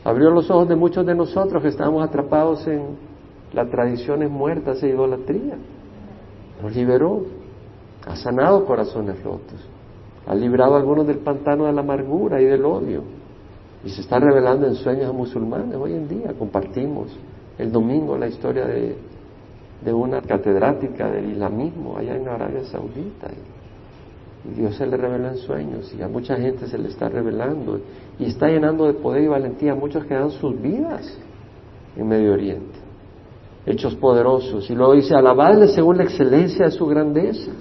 Abrió 0.04 0.30
los 0.30 0.50
ojos 0.50 0.68
de 0.68 0.76
muchos 0.76 1.04
de 1.04 1.14
nosotros 1.14 1.62
que 1.62 1.68
estábamos 1.68 2.06
atrapados 2.06 2.66
en 2.66 2.96
las 3.52 3.70
tradiciones 3.70 4.30
muertas 4.30 4.82
e 4.82 4.88
idolatría. 4.88 5.56
Nos 6.62 6.74
liberó. 6.74 7.22
Ha 8.06 8.16
sanado 8.16 8.64
corazones 8.64 9.22
rotos. 9.22 9.66
Ha 10.26 10.34
librado 10.34 10.74
a 10.74 10.78
algunos 10.78 11.06
del 11.06 11.18
pantano 11.18 11.66
de 11.66 11.72
la 11.72 11.80
amargura 11.80 12.40
y 12.40 12.44
del 12.44 12.64
odio. 12.64 13.02
Y 13.84 13.90
se 13.90 14.02
está 14.02 14.18
revelando 14.18 14.66
en 14.66 14.74
sueños 14.74 15.08
a 15.08 15.12
musulmanes 15.12 15.74
hoy 15.74 15.94
en 15.94 16.08
día. 16.08 16.32
Compartimos 16.38 17.08
el 17.58 17.72
domingo 17.72 18.16
la 18.16 18.28
historia 18.28 18.66
de 18.66 18.96
de 19.84 19.92
una 19.92 20.20
catedrática 20.20 21.10
del 21.10 21.32
islamismo 21.32 21.96
allá 21.96 22.16
en 22.16 22.28
Arabia 22.28 22.64
Saudita. 22.64 23.28
Y 24.44 24.60
Dios 24.60 24.76
se 24.76 24.86
le 24.86 24.96
reveló 24.96 25.28
en 25.28 25.36
sueños 25.36 25.94
y 25.96 26.02
a 26.02 26.08
mucha 26.08 26.36
gente 26.36 26.66
se 26.66 26.78
le 26.78 26.88
está 26.88 27.08
revelando 27.08 27.80
y 28.18 28.24
está 28.24 28.48
llenando 28.48 28.86
de 28.86 28.94
poder 28.94 29.22
y 29.22 29.28
valentía 29.28 29.72
a 29.72 29.74
muchos 29.74 30.04
que 30.04 30.14
dan 30.14 30.30
sus 30.30 30.60
vidas 30.60 31.18
en 31.96 32.08
Medio 32.08 32.32
Oriente. 32.32 32.78
Hechos 33.66 33.94
poderosos. 33.96 34.70
Y 34.70 34.74
luego 34.74 34.94
dice, 34.94 35.14
alabadle 35.14 35.68
según 35.68 35.98
la 35.98 36.04
excelencia 36.04 36.66
de 36.66 36.70
su 36.70 36.86
grandeza. 36.86 37.52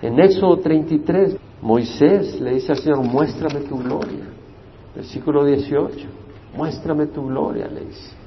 En 0.00 0.18
Éxodo 0.20 0.58
33, 0.58 1.36
Moisés 1.60 2.40
le 2.40 2.54
dice 2.54 2.72
al 2.72 2.78
Señor, 2.78 3.02
muéstrame 3.02 3.60
tu 3.60 3.78
gloria. 3.78 4.26
Versículo 4.94 5.44
18, 5.44 6.06
muéstrame 6.56 7.06
tu 7.06 7.26
gloria, 7.26 7.66
le 7.66 7.86
dice. 7.86 8.21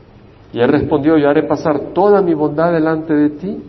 Y 0.55 0.61
él 0.61 0.69
respondió, 0.69 1.17
yo 1.17 1.27
haré 1.27 1.43
pasar 1.43 1.91
toda 1.93 2.21
mi 2.21 2.33
bondad 2.33 2.71
delante 2.71 3.13
de 3.13 3.29
ti 3.31 3.61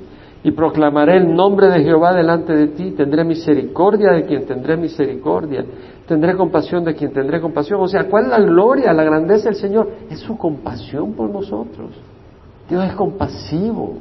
y 0.44 0.52
proclamaré 0.52 1.16
el 1.16 1.34
nombre 1.34 1.66
de 1.66 1.82
Jehová 1.82 2.14
delante 2.14 2.54
de 2.54 2.68
ti, 2.68 2.92
tendré 2.92 3.24
misericordia 3.24 4.12
de 4.12 4.24
quien 4.24 4.46
tendré 4.46 4.76
misericordia, 4.76 5.66
tendré 6.06 6.36
compasión 6.36 6.84
de 6.84 6.94
quien 6.94 7.12
tendré 7.12 7.40
compasión. 7.40 7.80
O 7.80 7.88
sea, 7.88 8.04
¿cuál 8.08 8.26
es 8.26 8.30
la 8.30 8.38
gloria, 8.38 8.92
la 8.92 9.02
grandeza 9.02 9.46
del 9.46 9.56
Señor? 9.56 9.90
Es 10.08 10.20
su 10.20 10.38
compasión 10.38 11.14
por 11.14 11.28
nosotros. 11.28 11.90
Dios 12.70 12.84
es 12.84 12.94
compasivo, 12.94 13.94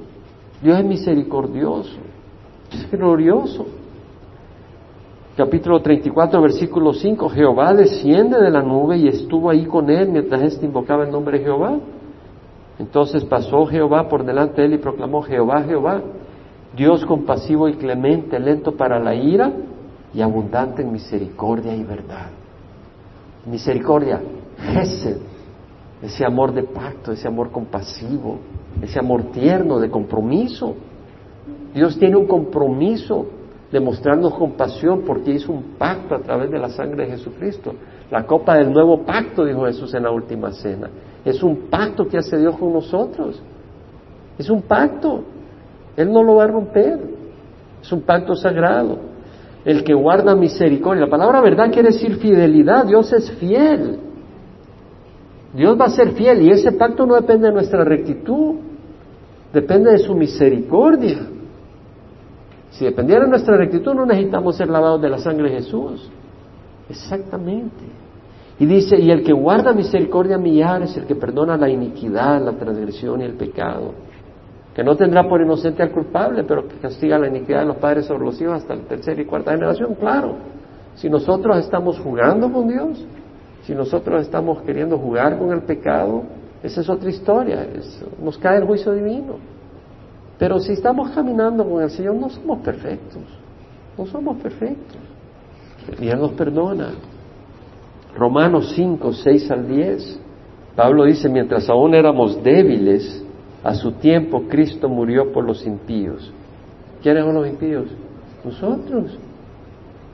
Dios 0.61 0.77
es 0.77 0.85
misericordioso, 0.85 1.97
es 2.71 2.91
glorioso. 2.91 3.65
capítulo 5.35 5.81
34, 5.81 6.39
versículo 6.39 6.93
5, 6.93 7.29
Jehová 7.29 7.73
desciende 7.73 8.39
de 8.39 8.51
la 8.51 8.61
nube 8.61 8.97
y 8.97 9.07
estuvo 9.07 9.49
ahí 9.49 9.65
con 9.65 9.89
él 9.89 10.07
mientras 10.09 10.43
éste 10.43 10.67
invocaba 10.67 11.03
el 11.03 11.09
nombre 11.09 11.39
de 11.39 11.45
Jehová. 11.45 11.79
Entonces 12.79 13.23
pasó 13.25 13.65
Jehová 13.65 14.09
por 14.09 14.25
delante 14.25 14.61
de 14.61 14.67
él 14.67 14.73
y 14.73 14.77
proclamó, 14.77 15.21
Jehová, 15.21 15.63
Jehová, 15.63 16.01
Dios 16.75 17.05
compasivo 17.05 17.69
y 17.69 17.75
clemente, 17.75 18.39
lento 18.39 18.75
para 18.75 18.99
la 18.99 19.15
ira 19.15 19.51
y 20.13 20.21
abundante 20.21 20.81
en 20.81 20.91
misericordia 20.91 21.73
y 21.73 21.83
verdad. 21.83 22.27
Misericordia, 23.45 24.21
ese 26.01 26.25
amor 26.25 26.53
de 26.53 26.63
pacto, 26.63 27.11
ese 27.11 27.27
amor 27.27 27.51
compasivo, 27.51 28.39
ese 28.81 28.99
amor 28.99 29.31
tierno, 29.31 29.79
de 29.79 29.89
compromiso. 29.89 30.75
Dios 31.73 31.97
tiene 31.97 32.17
un 32.17 32.25
compromiso 32.27 33.27
de 33.71 33.79
mostrarnos 33.79 34.33
compasión 34.35 35.03
porque 35.05 35.31
hizo 35.31 35.51
un 35.51 35.75
pacto 35.77 36.15
a 36.15 36.19
través 36.19 36.51
de 36.51 36.59
la 36.59 36.69
sangre 36.69 37.05
de 37.05 37.11
Jesucristo. 37.11 37.73
La 38.11 38.25
copa 38.25 38.55
del 38.55 38.71
nuevo 38.71 39.03
pacto, 39.03 39.45
dijo 39.45 39.65
Jesús 39.65 39.93
en 39.93 40.03
la 40.03 40.11
última 40.11 40.51
cena. 40.51 40.89
Es 41.25 41.41
un 41.41 41.69
pacto 41.71 42.07
que 42.07 42.19
hace 42.19 42.37
Dios 42.37 42.55
con 42.55 42.71
nosotros. 42.71 43.41
Es 44.37 44.49
un 44.49 44.61
pacto. 44.61 45.23
Él 45.97 46.13
no 46.13 46.21
lo 46.21 46.35
va 46.35 46.43
a 46.43 46.47
romper. 46.47 46.99
Es 47.81 47.91
un 47.91 48.01
pacto 48.01 48.35
sagrado. 48.35 48.99
El 49.65 49.83
que 49.83 49.95
guarda 49.95 50.35
misericordia. 50.35 51.05
La 51.05 51.09
palabra 51.09 51.41
verdad 51.41 51.71
quiere 51.71 51.89
decir 51.89 52.17
fidelidad. 52.17 52.85
Dios 52.85 53.11
es 53.11 53.31
fiel. 53.31 53.99
Dios 55.55 55.79
va 55.79 55.85
a 55.85 55.89
ser 55.89 56.11
fiel 56.11 56.43
y 56.43 56.51
ese 56.51 56.73
pacto 56.73 57.07
no 57.07 57.15
depende 57.15 57.47
de 57.47 57.53
nuestra 57.53 57.83
rectitud. 57.83 58.55
Depende 59.51 59.91
de 59.91 59.99
su 59.99 60.13
misericordia. 60.13 61.27
Si 62.71 62.85
dependiera 62.85 63.23
de 63.23 63.29
nuestra 63.29 63.57
rectitud 63.57 63.95
no 63.95 64.05
necesitamos 64.05 64.57
ser 64.57 64.69
lavados 64.69 65.01
de 65.01 65.09
la 65.09 65.17
sangre 65.17 65.49
de 65.49 65.55
Jesús. 65.61 66.07
Exactamente. 66.89 68.04
Y 68.57 68.65
dice, 68.65 68.97
y 68.97 69.11
el 69.11 69.23
que 69.23 69.33
guarda 69.33 69.73
misericordia 69.73 70.37
millar 70.37 70.83
es 70.83 70.95
el 70.95 71.05
que 71.05 71.15
perdona 71.15 71.57
la 71.57 71.69
iniquidad, 71.69 72.41
la 72.41 72.53
transgresión 72.53 73.21
y 73.21 73.25
el 73.25 73.33
pecado. 73.33 73.93
Que 74.73 74.83
no 74.83 74.95
tendrá 74.95 75.27
por 75.27 75.41
inocente 75.41 75.83
al 75.83 75.91
culpable, 75.91 76.43
pero 76.43 76.67
que 76.67 76.75
castiga 76.77 77.19
la 77.19 77.27
iniquidad 77.27 77.61
de 77.61 77.65
los 77.65 77.77
padres 77.77 78.05
sobre 78.05 78.25
los 78.25 78.39
hijos 78.41 78.55
hasta 78.55 78.75
la 78.75 78.83
tercera 78.83 79.21
y 79.21 79.25
cuarta 79.25 79.51
generación. 79.51 79.95
Claro, 79.95 80.35
si 80.95 81.09
nosotros 81.09 81.57
estamos 81.57 81.99
jugando 81.99 82.51
con 82.51 82.67
Dios, 82.67 83.05
si 83.63 83.73
nosotros 83.73 84.21
estamos 84.21 84.61
queriendo 84.61 84.97
jugar 84.97 85.37
con 85.37 85.51
el 85.51 85.61
pecado, 85.63 86.23
esa 86.63 86.81
es 86.81 86.89
otra 86.89 87.09
historia, 87.09 87.67
nos 88.21 88.37
cae 88.37 88.57
el 88.57 88.65
juicio 88.65 88.93
divino. 88.93 89.35
Pero 90.37 90.59
si 90.59 90.73
estamos 90.73 91.11
caminando 91.11 91.67
con 91.67 91.81
el 91.81 91.89
Señor, 91.89 92.15
no 92.15 92.29
somos 92.29 92.59
perfectos, 92.59 93.21
no 93.97 94.05
somos 94.05 94.37
perfectos. 94.37 94.97
Y 95.99 96.07
Él 96.07 96.19
nos 96.19 96.31
perdona. 96.31 96.91
Romanos 98.17 98.73
5, 98.75 99.13
6 99.13 99.51
al 99.51 99.67
10. 99.67 100.19
Pablo 100.75 101.05
dice, 101.05 101.29
mientras 101.29 101.69
aún 101.69 101.93
éramos 101.93 102.41
débiles, 102.43 103.23
a 103.63 103.73
su 103.73 103.93
tiempo 103.93 104.43
Cristo 104.47 104.87
murió 104.89 105.31
por 105.31 105.43
los 105.45 105.65
impíos. 105.65 106.31
¿Quiénes 107.01 107.23
son 107.23 107.35
los 107.35 107.47
impíos? 107.47 107.87
Nosotros. 108.43 109.17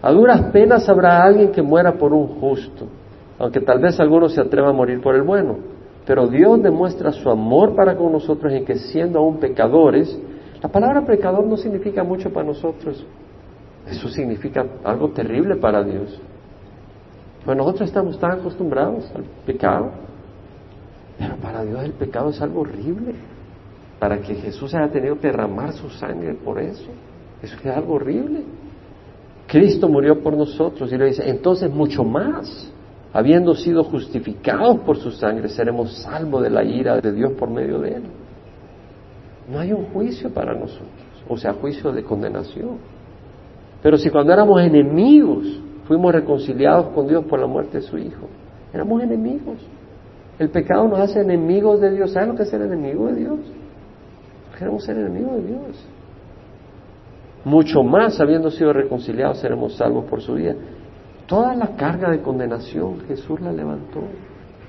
A 0.02 0.12
duras 0.12 0.52
penas 0.52 0.88
habrá 0.90 1.24
alguien 1.24 1.52
que 1.52 1.62
muera 1.62 1.94
por 1.94 2.14
un 2.14 2.28
justo, 2.40 2.88
aunque 3.38 3.60
tal 3.60 3.80
vez 3.80 4.00
alguno 4.00 4.30
se 4.30 4.42
atreva 4.42 4.70
a 4.70 4.74
morir 4.74 5.02
por 5.02 5.16
el 5.16 5.24
bueno. 5.24 5.58
Pero 6.06 6.28
Dios 6.28 6.62
demuestra 6.64 7.12
su 7.12 7.30
amor 7.30 7.76
para 7.76 7.96
con 7.96 8.12
nosotros 8.12 8.52
en 8.54 8.66
que 8.66 8.76
siendo 8.76 9.20
aún 9.20 9.38
pecadores, 9.38 10.18
la 10.62 10.70
palabra 10.70 11.06
pecador 11.06 11.46
no 11.46 11.58
significa 11.58 12.04
mucho 12.04 12.32
para 12.32 12.48
nosotros. 12.48 13.06
Eso 13.88 14.10
significa 14.10 14.66
algo 14.84 15.10
terrible 15.10 15.58
para 15.58 15.84
Dios. 15.84 16.20
Pues 17.46 17.58
nosotros 17.58 17.90
estamos 17.90 18.20
tan 18.20 18.40
acostumbrados 18.40 19.12
al 19.16 19.24
pecado, 19.46 19.92
pero 21.18 21.36
para 21.38 21.64
Dios 21.64 21.84
el 21.84 21.94
pecado 21.94 22.30
es 22.30 22.42
algo 22.42 22.62
horrible. 22.62 23.16
Para 24.00 24.20
que 24.20 24.34
Jesús 24.36 24.74
haya 24.74 24.92
tenido 24.92 25.20
que 25.20 25.28
derramar 25.28 25.74
su 25.74 25.90
sangre 25.90 26.34
por 26.34 26.60
eso, 26.60 26.90
eso 27.42 27.56
es 27.64 27.66
algo 27.66 27.96
horrible. 27.96 28.44
Cristo 29.48 29.88
murió 29.88 30.22
por 30.22 30.36
nosotros 30.36 30.92
y 30.92 30.98
le 30.98 31.06
dice, 31.08 31.30
entonces 31.30 31.70
mucho 31.72 32.04
más, 32.04 32.72
habiendo 33.14 33.54
sido 33.54 33.84
justificados 33.84 34.80
por 34.80 34.98
su 34.98 35.12
sangre, 35.12 35.50
seremos 35.50 35.98
salvos 35.98 36.42
de 36.42 36.50
la 36.50 36.64
ira 36.64 37.00
de 37.00 37.12
Dios 37.12 37.34
por 37.34 37.50
medio 37.50 37.80
de 37.80 37.96
él. 37.96 38.04
No 39.52 39.60
hay 39.60 39.74
un 39.74 39.86
juicio 39.88 40.34
para 40.34 40.54
nosotros, 40.54 40.88
o 41.28 41.38
sea, 41.38 41.54
juicio 41.54 41.92
de 41.92 42.04
condenación. 42.04 42.78
Pero 43.84 43.98
si 43.98 44.10
cuando 44.10 44.32
éramos 44.32 44.62
enemigos, 44.62 45.46
Fuimos 45.86 46.14
reconciliados 46.14 46.88
con 46.94 47.08
Dios 47.08 47.26
por 47.26 47.40
la 47.40 47.48
muerte 47.48 47.80
de 47.80 47.84
su 47.84 47.98
Hijo. 47.98 48.28
Éramos 48.74 49.02
enemigos. 49.04 49.58
El 50.40 50.50
pecado 50.50 50.88
nos 50.88 51.00
hace 51.00 51.22
enemigos 51.22 51.82
de 51.82 51.92
Dios. 51.92 52.12
¿Saben 52.12 52.30
lo 52.30 52.36
que 52.36 52.44
es 52.44 52.50
ser 52.50 52.62
enemigo 52.62 53.08
de 53.08 53.16
Dios? 53.16 53.40
Queremos 54.58 54.84
ser 54.84 54.98
enemigos 54.98 55.36
de 55.36 55.48
Dios. 55.48 55.86
Mucho 57.44 57.84
más, 57.84 58.20
habiendo 58.20 58.52
sido 58.52 58.72
reconciliados, 58.72 59.40
seremos 59.40 59.76
salvos 59.76 60.06
por 60.06 60.22
su 60.22 60.36
vida. 60.36 60.56
Toda 61.26 61.56
la 61.56 61.76
carga 61.76 62.12
de 62.12 62.22
condenación 62.22 63.02
Jesús 63.08 63.40
la 63.42 63.52
levantó 63.52 64.02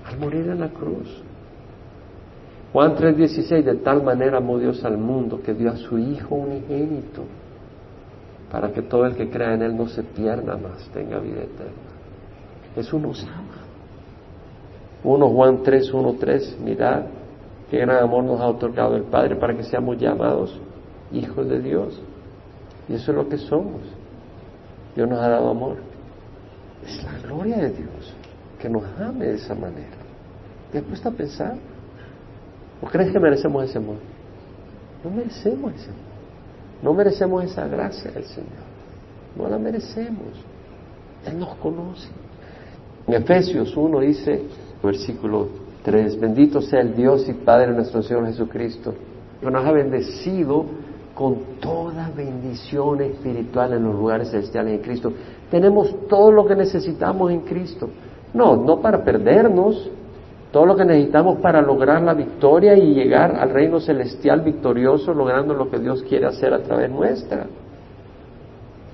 al 0.06 0.18
morir 0.18 0.48
en 0.48 0.60
la 0.60 0.68
cruz. 0.68 1.22
Juan 2.72 2.94
3:16, 2.94 3.64
de 3.64 3.74
tal 3.76 4.02
manera 4.02 4.38
amó 4.38 4.58
Dios 4.58 4.82
al 4.84 4.96
mundo 4.96 5.40
que 5.42 5.52
dio 5.52 5.70
a 5.70 5.76
su 5.76 5.98
Hijo 5.98 6.34
unigénito 6.34 7.24
para 8.52 8.70
que 8.70 8.82
todo 8.82 9.06
el 9.06 9.16
que 9.16 9.30
crea 9.30 9.54
en 9.54 9.62
Él 9.62 9.74
no 9.74 9.88
se 9.88 10.02
pierda 10.02 10.58
más, 10.58 10.86
tenga 10.92 11.18
vida 11.18 11.40
eterna. 11.40 11.72
Jesús 12.74 13.00
nos 13.00 13.24
ama. 13.24 13.62
1 15.02 15.28
Juan 15.30 15.62
3, 15.62 15.92
1, 15.92 16.16
3, 16.20 16.58
mirad 16.62 17.04
qué 17.70 17.78
gran 17.78 18.04
amor 18.04 18.22
nos 18.24 18.38
ha 18.42 18.46
otorgado 18.46 18.94
el 18.94 19.04
Padre 19.04 19.36
para 19.36 19.56
que 19.56 19.62
seamos 19.64 19.96
llamados 19.96 20.60
hijos 21.12 21.48
de 21.48 21.60
Dios. 21.60 21.98
Y 22.90 22.94
eso 22.94 23.10
es 23.12 23.16
lo 23.16 23.26
que 23.26 23.38
somos. 23.38 23.80
Dios 24.94 25.08
nos 25.08 25.18
ha 25.18 25.28
dado 25.30 25.48
amor. 25.48 25.78
Es 26.86 27.02
la 27.04 27.18
gloria 27.26 27.56
de 27.56 27.70
Dios 27.70 28.14
que 28.60 28.68
nos 28.68 28.84
ame 29.00 29.28
de 29.28 29.34
esa 29.36 29.54
manera. 29.54 29.96
¿Te 30.70 30.78
has 30.78 30.84
puesto 30.84 31.08
a 31.08 31.12
pensar? 31.12 31.54
¿O 32.82 32.86
crees 32.86 33.12
que 33.12 33.18
merecemos 33.18 33.64
ese 33.64 33.78
amor? 33.78 33.96
No 35.02 35.10
merecemos 35.10 35.72
ese 35.72 35.88
amor. 35.88 36.11
No 36.82 36.92
merecemos 36.92 37.44
esa 37.44 37.66
gracia 37.66 38.10
del 38.10 38.24
Señor. 38.24 38.50
No 39.36 39.48
la 39.48 39.58
merecemos. 39.58 40.44
Él 41.26 41.38
nos 41.38 41.54
conoce. 41.56 42.08
En 43.06 43.14
Efesios 43.14 43.76
1 43.76 44.00
dice, 44.00 44.42
versículo 44.82 45.48
3, 45.84 46.20
bendito 46.20 46.60
sea 46.60 46.80
el 46.80 46.94
Dios 46.94 47.28
y 47.28 47.32
Padre 47.32 47.68
de 47.68 47.76
nuestro 47.76 48.02
Señor 48.02 48.26
Jesucristo, 48.26 48.94
que 49.40 49.50
nos 49.50 49.64
ha 49.64 49.72
bendecido 49.72 50.64
con 51.14 51.36
toda 51.60 52.10
bendición 52.16 53.00
espiritual 53.02 53.74
en 53.74 53.84
los 53.84 53.94
lugares 53.94 54.30
celestiales 54.30 54.74
en 54.74 54.80
Cristo. 54.80 55.12
Tenemos 55.50 56.08
todo 56.08 56.30
lo 56.30 56.46
que 56.46 56.56
necesitamos 56.56 57.30
en 57.30 57.40
Cristo. 57.40 57.88
No, 58.32 58.56
no 58.56 58.80
para 58.80 59.04
perdernos, 59.04 59.90
todo 60.52 60.66
lo 60.66 60.76
que 60.76 60.84
necesitamos 60.84 61.38
para 61.38 61.62
lograr 61.62 62.02
la 62.02 62.12
victoria 62.12 62.76
y 62.76 62.94
llegar 62.94 63.34
al 63.36 63.50
reino 63.50 63.80
celestial 63.80 64.42
victorioso, 64.42 65.14
logrando 65.14 65.54
lo 65.54 65.70
que 65.70 65.78
Dios 65.78 66.02
quiere 66.02 66.26
hacer 66.26 66.52
a 66.52 66.62
través 66.62 66.90
nuestra. 66.90 67.46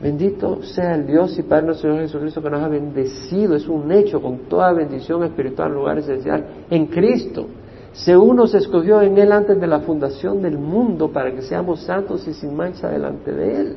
Bendito 0.00 0.62
sea 0.62 0.94
el 0.94 1.06
Dios 1.08 1.36
y 1.36 1.42
Padre 1.42 1.66
nuestro 1.66 1.90
Señor 1.90 2.06
Jesucristo 2.06 2.40
que 2.40 2.50
nos 2.50 2.62
ha 2.62 2.68
bendecido, 2.68 3.56
es 3.56 3.66
un 3.66 3.90
hecho 3.90 4.22
con 4.22 4.38
toda 4.48 4.72
bendición 4.72 5.24
espiritual 5.24 5.70
en 5.70 5.74
lugares 5.74 6.06
celestiales 6.06 6.46
en 6.70 6.86
Cristo. 6.86 7.46
Según 7.92 8.36
nos 8.36 8.54
escogió 8.54 9.02
en 9.02 9.18
Él 9.18 9.32
antes 9.32 9.60
de 9.60 9.66
la 9.66 9.80
fundación 9.80 10.40
del 10.40 10.56
mundo 10.56 11.10
para 11.10 11.34
que 11.34 11.42
seamos 11.42 11.80
santos 11.80 12.28
y 12.28 12.34
sin 12.34 12.54
mancha 12.54 12.88
delante 12.88 13.32
de 13.32 13.60
Él. 13.60 13.76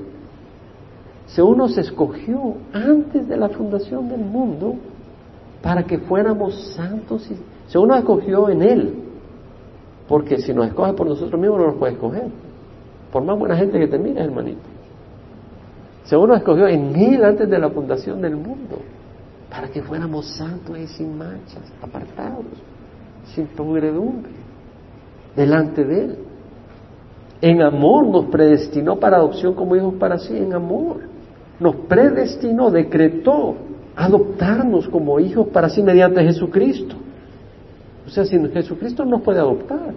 Según 1.26 1.58
nos 1.58 1.76
escogió 1.80 2.56
antes 2.74 3.28
de 3.28 3.38
la 3.38 3.50
fundación 3.50 4.08
del 4.08 4.20
mundo 4.20 4.76
para 5.62 5.84
que 5.84 6.00
fuéramos 6.00 6.74
santos 6.76 7.30
y 7.30 7.36
se 7.72 7.78
uno 7.78 7.96
escogió 7.96 8.50
en 8.50 8.62
Él, 8.64 8.94
porque 10.08 10.38
si 10.40 10.54
nos 10.54 10.68
escoge 10.68 10.94
por 10.94 11.08
nosotros 11.08 11.40
mismos 11.40 11.60
no 11.60 11.68
nos 11.68 11.76
puede 11.76 11.94
escoger, 11.94 12.28
por 13.12 13.24
más 13.24 13.38
buena 13.38 13.56
gente 13.56 13.80
que 13.80 13.88
te 13.88 13.98
mire, 13.98 14.22
hermanito. 14.22 14.62
Se 16.04 16.18
uno 16.18 16.36
escogió 16.36 16.68
en 16.68 16.96
Él 16.96 17.24
antes 17.24 17.50
de 17.50 17.60
la 17.60 17.70
fundación 17.70 18.22
del 18.22 18.36
mundo, 18.36 18.80
para 19.50 19.68
que 19.68 19.82
fuéramos 19.82 20.26
santos 20.36 20.78
y 20.78 20.88
sin 20.88 21.18
manchas, 21.18 21.72
apartados, 21.82 22.46
sin 23.34 23.48
pudredumbre, 23.48 24.32
delante 25.36 25.84
de 25.84 26.06
Él. 26.06 26.18
En 27.42 27.62
amor 27.62 28.08
nos 28.08 28.26
predestinó 28.26 28.98
para 28.98 29.18
adopción 29.18 29.54
como 29.54 29.76
hijos 29.76 29.94
para 29.96 30.18
sí, 30.18 30.36
en 30.36 30.54
amor. 30.54 31.02
Nos 31.60 31.76
predestinó, 31.88 32.70
decretó 32.70 33.56
adoptarnos 33.96 34.88
como 34.90 35.20
hijos 35.20 35.48
para 35.48 35.70
sí 35.70 35.82
mediante 35.84 36.24
Jesucristo. 36.24 36.96
O 38.06 38.10
sea, 38.10 38.26
sin 38.26 38.50
Jesucristo 38.52 39.06
no 39.06 39.12
nos 39.12 39.22
puede 39.22 39.40
adoptar. 39.40 39.94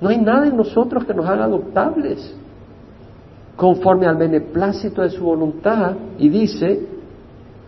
No 0.00 0.08
hay 0.08 0.18
nada 0.18 0.46
en 0.46 0.56
nosotros 0.56 1.04
que 1.04 1.14
nos 1.14 1.26
haga 1.26 1.44
adoptables. 1.44 2.34
conforme 3.56 4.06
al 4.06 4.16
beneplácito 4.16 5.02
de 5.02 5.10
su 5.10 5.24
voluntad, 5.24 5.96
y 6.16 6.28
dice, 6.28 6.78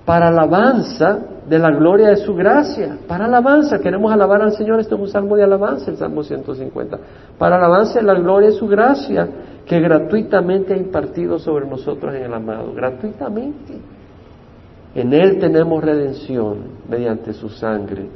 para 0.04 0.28
alabanza 0.28 1.18
de 1.48 1.58
la 1.58 1.72
gloria 1.72 2.10
de 2.10 2.16
su 2.16 2.32
gracia, 2.32 2.98
para 3.08 3.24
alabanza, 3.24 3.80
queremos 3.80 4.12
alabar 4.12 4.40
al 4.40 4.52
Señor, 4.52 4.78
este 4.78 4.94
es 4.94 5.00
un 5.00 5.08
salmo 5.08 5.34
de 5.34 5.42
alabanza, 5.42 5.90
el 5.90 5.96
Salmo 5.96 6.22
150, 6.22 6.96
para 7.36 7.56
alabanza 7.56 7.98
de 7.98 8.06
la 8.06 8.14
gloria 8.14 8.50
de 8.50 8.54
su 8.54 8.68
gracia, 8.68 9.28
que 9.66 9.80
gratuitamente 9.80 10.74
ha 10.74 10.76
impartido 10.76 11.40
sobre 11.40 11.66
nosotros 11.66 12.14
en 12.14 12.22
el 12.22 12.34
amado, 12.34 12.72
gratuitamente. 12.72 13.74
En 14.94 15.12
Él 15.12 15.38
tenemos 15.38 15.82
redención 15.82 16.58
mediante 16.88 17.32
su 17.32 17.48
sangre, 17.48 18.08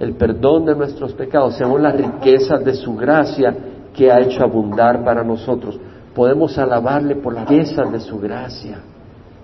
el 0.00 0.14
perdón 0.14 0.64
de 0.64 0.74
nuestros 0.74 1.12
pecados, 1.12 1.56
según 1.56 1.82
las 1.82 1.96
riquezas 1.96 2.64
de 2.64 2.74
su 2.74 2.94
gracia 2.96 3.54
que 3.94 4.10
ha 4.10 4.20
hecho 4.20 4.42
abundar 4.42 5.04
para 5.04 5.22
nosotros. 5.22 5.78
Podemos 6.14 6.56
alabarle 6.58 7.16
por 7.16 7.34
las 7.34 7.48
riquezas 7.48 7.92
de 7.92 8.00
su 8.00 8.18
gracia 8.18 8.78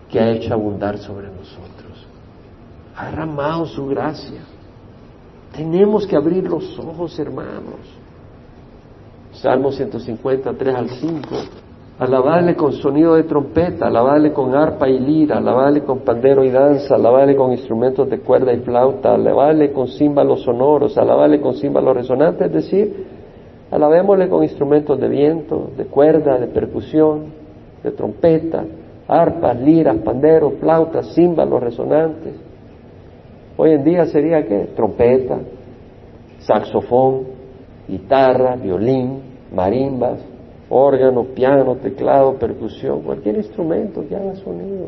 que 0.09 0.19
ha 0.19 0.31
hecho 0.31 0.55
abundar 0.55 0.99
sobre 0.99 1.27
nosotros. 1.29 2.07
Ha 2.97 3.11
derramado 3.11 3.67
su 3.67 3.87
gracia. 3.87 4.41
Tenemos 5.55 6.07
que 6.07 6.17
abrir 6.17 6.45
los 6.49 6.79
ojos, 6.79 7.19
hermanos. 7.19 7.81
Salmo 9.33 9.71
153 9.71 10.75
al 10.75 10.89
5 10.89 11.21
Alabadle 12.01 12.57
con 12.57 12.73
sonido 12.73 13.15
de 13.15 13.25
trompeta, 13.25 13.89
alabadle 13.89 14.33
con 14.33 14.55
arpa 14.55 14.89
y 14.89 14.99
lira, 14.99 15.37
alabadle 15.37 15.83
con 15.83 15.99
pandero 15.99 16.43
y 16.43 16.51
danza, 16.51 16.95
alabadle 16.95 17.37
con 17.37 17.53
instrumentos 17.53 18.09
de 18.09 18.21
cuerda 18.21 18.55
y 18.55 18.61
flauta, 18.61 19.13
alabadle 19.13 19.71
con 19.71 19.87
címbalos 19.87 20.41
sonoros, 20.41 20.97
alabadle 20.97 21.43
con 21.43 21.57
címbalos 21.57 21.95
resonantes, 21.95 22.47
es 22.47 22.53
decir, 22.55 23.07
alabémosle 23.71 24.31
con 24.31 24.43
instrumentos 24.43 24.99
de 24.99 25.09
viento, 25.11 25.73
de 25.77 25.85
cuerda, 25.85 26.39
de 26.39 26.47
percusión, 26.47 27.35
de 27.83 27.91
trompeta, 27.91 28.65
arpas, 29.07 29.61
liras, 29.61 29.99
panderos, 29.99 30.55
flautas, 30.55 31.15
címbalos 31.15 31.63
resonantes. 31.63 32.35
Hoy 33.59 33.73
en 33.73 33.85
día 33.85 34.07
sería 34.07 34.47
qué? 34.47 34.71
Trompeta, 34.75 35.37
saxofón, 36.39 37.25
guitarra, 37.87 38.57
violín, 38.57 39.21
marimbas, 39.55 40.30
órgano, 40.71 41.25
piano, 41.25 41.77
teclado, 41.77 42.35
percusión, 42.35 43.03
cualquier 43.03 43.37
instrumento 43.37 44.07
que 44.09 44.17
haga 44.17 44.37
sonido. 44.37 44.87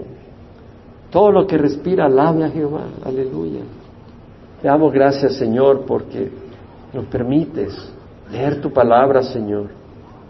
Todo 1.10 1.30
lo 1.32 1.46
que 1.46 1.58
respira, 1.58 2.06
alabe 2.06 2.44
a 2.44 2.50
Jehová, 2.50 2.86
aleluya. 3.04 3.60
Te 4.62 4.68
damos 4.68 4.92
gracias, 4.92 5.34
Señor, 5.34 5.84
porque 5.84 6.30
nos 6.92 7.04
permites 7.06 7.76
leer 8.30 8.60
tu 8.60 8.72
palabra, 8.72 9.22
Señor, 9.22 9.70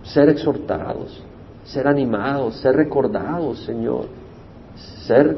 ser 0.02 0.30
exhortados, 0.30 1.22
ser 1.64 1.86
animados, 1.86 2.56
ser 2.56 2.74
recordados, 2.74 3.60
Señor, 3.60 4.06
ser 5.06 5.36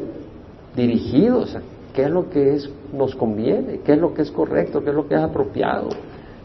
dirigidos 0.77 1.57
a 1.57 1.61
qué 1.92 2.05
es 2.05 2.11
lo 2.11 2.31
que 2.31 2.55
es, 2.55 2.70
nos 2.92 3.14
conviene, 3.14 3.81
qué 3.85 3.94
es 3.94 3.98
lo 3.98 4.14
que 4.14 4.22
es 4.22 4.31
correcto, 4.31 4.83
qué 4.83 4.90
es 4.90 4.96
lo 4.96 5.07
que 5.07 5.14
es 5.14 5.20
apropiado. 5.20 5.88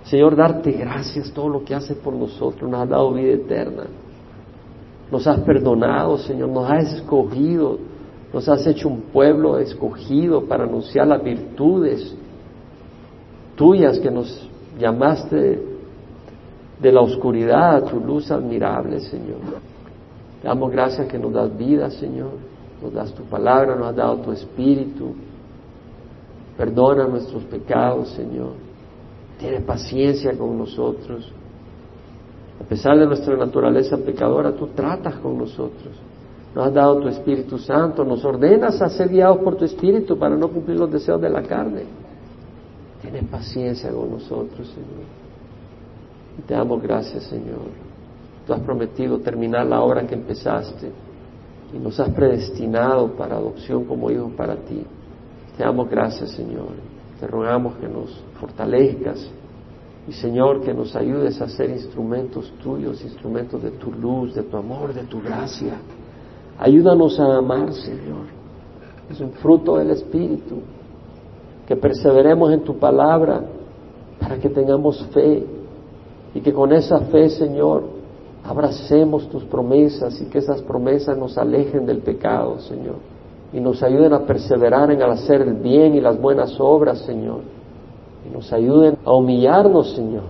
Señor, 0.10 0.36
darte 0.36 0.72
gracias 0.72 1.32
todo 1.32 1.50
lo 1.50 1.64
que 1.64 1.76
haces 1.76 1.96
por 1.98 2.14
nosotros. 2.14 2.70
Nos 2.70 2.82
has 2.82 2.90
dado 2.90 3.14
vida 3.14 3.34
eterna. 3.34 3.84
Nos 5.12 5.28
has 5.28 5.40
perdonado, 5.42 6.18
Señor. 6.18 6.50
Nos 6.50 6.70
has 6.70 6.94
escogido. 6.94 7.78
Nos 8.34 8.50
has 8.50 8.66
hecho 8.66 8.90
un 8.90 9.02
pueblo 9.02 9.60
escogido 9.60 10.46
para 10.46 10.64
anunciar 10.64 11.06
las 11.06 11.24
virtudes 11.24 12.16
tuyas 13.56 14.00
que 14.00 14.10
nos 14.10 14.50
llamaste 14.80 15.62
de 16.80 16.92
la 16.92 17.02
oscuridad 17.02 17.76
a 17.76 17.84
tu 17.84 18.00
luz 18.00 18.32
admirable, 18.32 19.02
Señor. 19.02 19.40
Te 20.42 20.48
damos 20.48 20.72
gracias 20.72 21.08
que 21.08 21.20
nos 21.20 21.34
das 21.34 21.56
vida, 21.56 21.92
Señor. 21.92 22.32
Nos 22.82 22.94
das 22.94 23.14
tu 23.14 23.24
palabra, 23.24 23.76
nos 23.76 23.90
has 23.90 23.96
dado 23.96 24.18
tu 24.18 24.32
espíritu. 24.32 25.14
Perdona 26.58 27.06
nuestros 27.06 27.44
pecados, 27.44 28.10
Señor. 28.10 28.69
Tienes 29.40 29.64
paciencia 29.64 30.38
con 30.38 30.58
nosotros. 30.58 31.32
A 32.60 32.64
pesar 32.66 33.00
de 33.00 33.06
nuestra 33.06 33.38
naturaleza 33.38 33.98
pecadora, 33.98 34.52
tú 34.52 34.68
tratas 34.68 35.16
con 35.16 35.38
nosotros. 35.38 35.96
Nos 36.54 36.68
has 36.68 36.74
dado 36.74 37.00
tu 37.00 37.08
Espíritu 37.08 37.58
Santo, 37.58 38.04
nos 38.04 38.26
ordenas 38.26 38.82
a 38.82 38.90
ser 38.90 39.08
guiados 39.08 39.38
por 39.38 39.56
tu 39.56 39.64
Espíritu 39.64 40.18
para 40.18 40.36
no 40.36 40.50
cumplir 40.50 40.78
los 40.78 40.92
deseos 40.92 41.22
de 41.22 41.30
la 41.30 41.42
carne. 41.42 41.84
Tienes 43.02 43.24
paciencia 43.26 43.90
con 43.92 44.12
nosotros, 44.12 44.68
Señor. 44.68 45.08
Te 46.46 46.54
damos 46.54 46.82
gracias, 46.82 47.24
Señor. 47.24 47.70
Tú 48.46 48.54
has 48.54 48.60
prometido 48.62 49.20
terminar 49.20 49.66
la 49.66 49.82
obra 49.82 50.06
que 50.06 50.16
empezaste 50.16 50.92
y 51.74 51.78
nos 51.78 51.98
has 52.00 52.10
predestinado 52.10 53.14
para 53.14 53.38
adopción 53.38 53.86
como 53.86 54.12
hijos 54.12 54.34
para 54.34 54.56
ti. 54.56 54.84
Te 55.56 55.64
damos 55.64 55.90
gracias, 55.90 56.32
Señor. 56.32 56.89
Te 57.20 57.28
rogamos 57.28 57.76
que 57.76 57.88
nos 57.88 58.24
fortalezcas 58.40 59.30
y 60.08 60.14
Señor 60.14 60.62
que 60.62 60.74
nos 60.74 60.96
ayudes 60.96 61.42
a 61.42 61.50
ser 61.50 61.70
instrumentos 61.70 62.52
tuyos, 62.64 63.04
instrumentos 63.04 63.62
de 63.62 63.72
tu 63.72 63.92
luz, 63.92 64.34
de 64.34 64.44
tu 64.44 64.56
amor, 64.56 64.94
de 64.94 65.04
tu 65.04 65.22
gracia. 65.22 65.74
Ayúdanos 66.58 67.20
a 67.20 67.38
amar, 67.38 67.74
Señor. 67.74 68.26
Es 69.10 69.20
un 69.20 69.32
fruto 69.34 69.78
del 69.78 69.92
Espíritu. 69.92 70.62
Que 71.68 71.76
perseveremos 71.76 72.52
en 72.52 72.64
tu 72.64 72.80
palabra 72.80 73.44
para 74.20 74.38
que 74.40 74.50
tengamos 74.50 75.06
fe 75.14 75.46
y 76.34 76.40
que 76.40 76.54
con 76.54 76.72
esa 76.72 77.00
fe, 77.02 77.30
Señor, 77.30 77.84
abracemos 78.44 79.30
tus 79.30 79.44
promesas 79.44 80.20
y 80.22 80.26
que 80.26 80.40
esas 80.40 80.62
promesas 80.62 81.18
nos 81.18 81.38
alejen 81.38 81.86
del 81.86 82.00
pecado, 82.00 82.60
Señor 82.60 83.19
y 83.52 83.60
nos 83.60 83.82
ayuden 83.82 84.14
a 84.14 84.20
perseverar 84.20 84.92
en 84.92 85.02
hacer 85.02 85.42
el 85.42 85.56
bien 85.56 85.96
y 85.96 86.02
las 86.02 86.20
buenas 86.20 86.60
obras, 86.60 87.00
Señor. 87.00 87.42
Y 88.28 88.34
nos 88.34 88.52
ayuden 88.54 88.98
a 89.04 89.14
humillarnos, 89.14 89.94
Señor, 89.94 90.26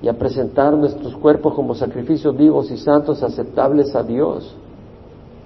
y 0.00 0.08
a 0.08 0.12
presentar 0.12 0.74
nuestros 0.74 1.16
cuerpos 1.16 1.54
como 1.54 1.74
sacrificios 1.74 2.36
vivos 2.36 2.70
y 2.70 2.76
santos 2.76 3.22
aceptables 3.22 3.94
a 3.94 4.02
Dios. 4.02 4.54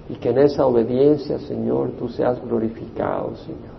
Y 0.09 0.15
que 0.15 0.29
en 0.29 0.37
esa 0.37 0.65
obediencia, 0.65 1.39
Señor, 1.39 1.91
tú 1.99 2.07
seas 2.09 2.41
glorificado, 2.43 3.35
Señor. 3.37 3.77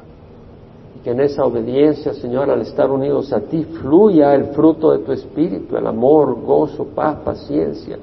Y 0.96 1.04
que 1.04 1.10
en 1.12 1.20
esa 1.20 1.44
obediencia, 1.44 2.12
Señor, 2.14 2.50
al 2.50 2.62
estar 2.62 2.90
unidos 2.90 3.32
a 3.32 3.40
ti, 3.40 3.62
fluya 3.64 4.34
el 4.34 4.46
fruto 4.46 4.90
de 4.90 4.98
tu 4.98 5.12
espíritu, 5.12 5.76
el 5.76 5.86
amor, 5.86 6.40
gozo, 6.42 6.84
paz, 6.94 7.18
paciencia 7.24 7.98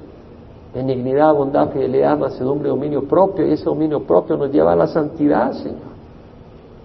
benignidad, 0.76 1.34
bondad, 1.34 1.72
fidelidad, 1.72 2.18
mansedumbre, 2.18 2.68
dominio 2.68 3.08
propio, 3.08 3.48
y 3.48 3.54
ese 3.54 3.64
dominio 3.64 4.04
propio 4.04 4.36
nos 4.36 4.52
lleva 4.52 4.74
a 4.74 4.76
la 4.76 4.88
santidad, 4.88 5.54
Señor. 5.54 5.96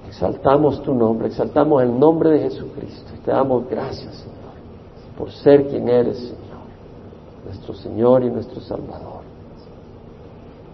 Exaltamos 0.06 0.80
tu 0.82 0.94
nombre, 0.94 1.26
exaltamos 1.26 1.82
el 1.82 1.98
nombre 1.98 2.30
de 2.30 2.38
Jesucristo 2.40 3.10
te 3.24 3.30
damos 3.30 3.68
gracias, 3.68 4.14
Señor, 4.14 4.54
por 5.16 5.30
ser 5.30 5.68
quien 5.68 5.88
eres, 5.88 6.18
Señor, 6.18 6.60
nuestro 7.44 7.74
Señor 7.74 8.24
y 8.24 8.30
nuestro 8.30 8.60
Salvador. 8.60 9.20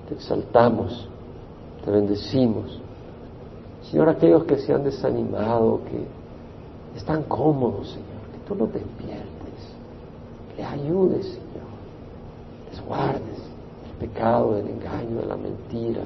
Te 0.09 0.15
exaltamos, 0.15 1.09
te 1.85 1.91
bendecimos. 1.91 2.81
Señor, 3.83 4.09
aquellos 4.09 4.45
que 4.45 4.59
se 4.59 4.73
han 4.73 4.85
desanimado, 4.85 5.81
que 5.85 6.97
están 6.97 7.25
cómodos, 7.25 7.89
Señor, 7.91 8.07
que 8.33 8.39
tú 8.47 8.55
los 8.55 8.73
despiertes, 8.73 9.75
que 10.55 10.65
ayudes, 10.65 11.27
Señor 11.27 11.46
guardes 12.87 13.39
del 13.83 14.09
pecado, 14.09 14.55
del 14.55 14.69
engaño, 14.69 15.21
de 15.21 15.27
la 15.27 15.37
mentira, 15.37 16.03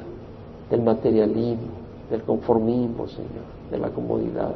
del 0.70 0.82
materialismo, 0.82 1.68
del 2.10 2.22
conformismo, 2.22 3.06
Señor, 3.08 3.46
de 3.70 3.78
la 3.78 3.90
comodidad. 3.90 4.54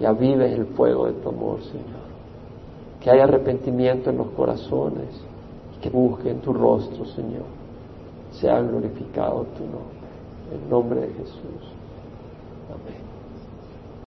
Y 0.00 0.04
avives 0.04 0.52
el 0.52 0.66
fuego 0.66 1.06
de 1.06 1.14
tu 1.14 1.28
amor, 1.28 1.60
Señor. 1.62 2.08
Que 3.00 3.10
haya 3.10 3.24
arrepentimiento 3.24 4.10
en 4.10 4.18
los 4.18 4.28
corazones 4.28 5.08
y 5.76 5.80
que 5.80 5.90
busquen 5.90 6.40
tu 6.40 6.52
rostro, 6.52 7.04
Señor. 7.06 7.46
Sea 8.32 8.60
glorificado 8.60 9.46
tu 9.56 9.64
nombre. 9.64 9.98
En 10.52 10.70
nombre 10.70 11.00
de 11.00 11.08
Jesús. 11.14 11.77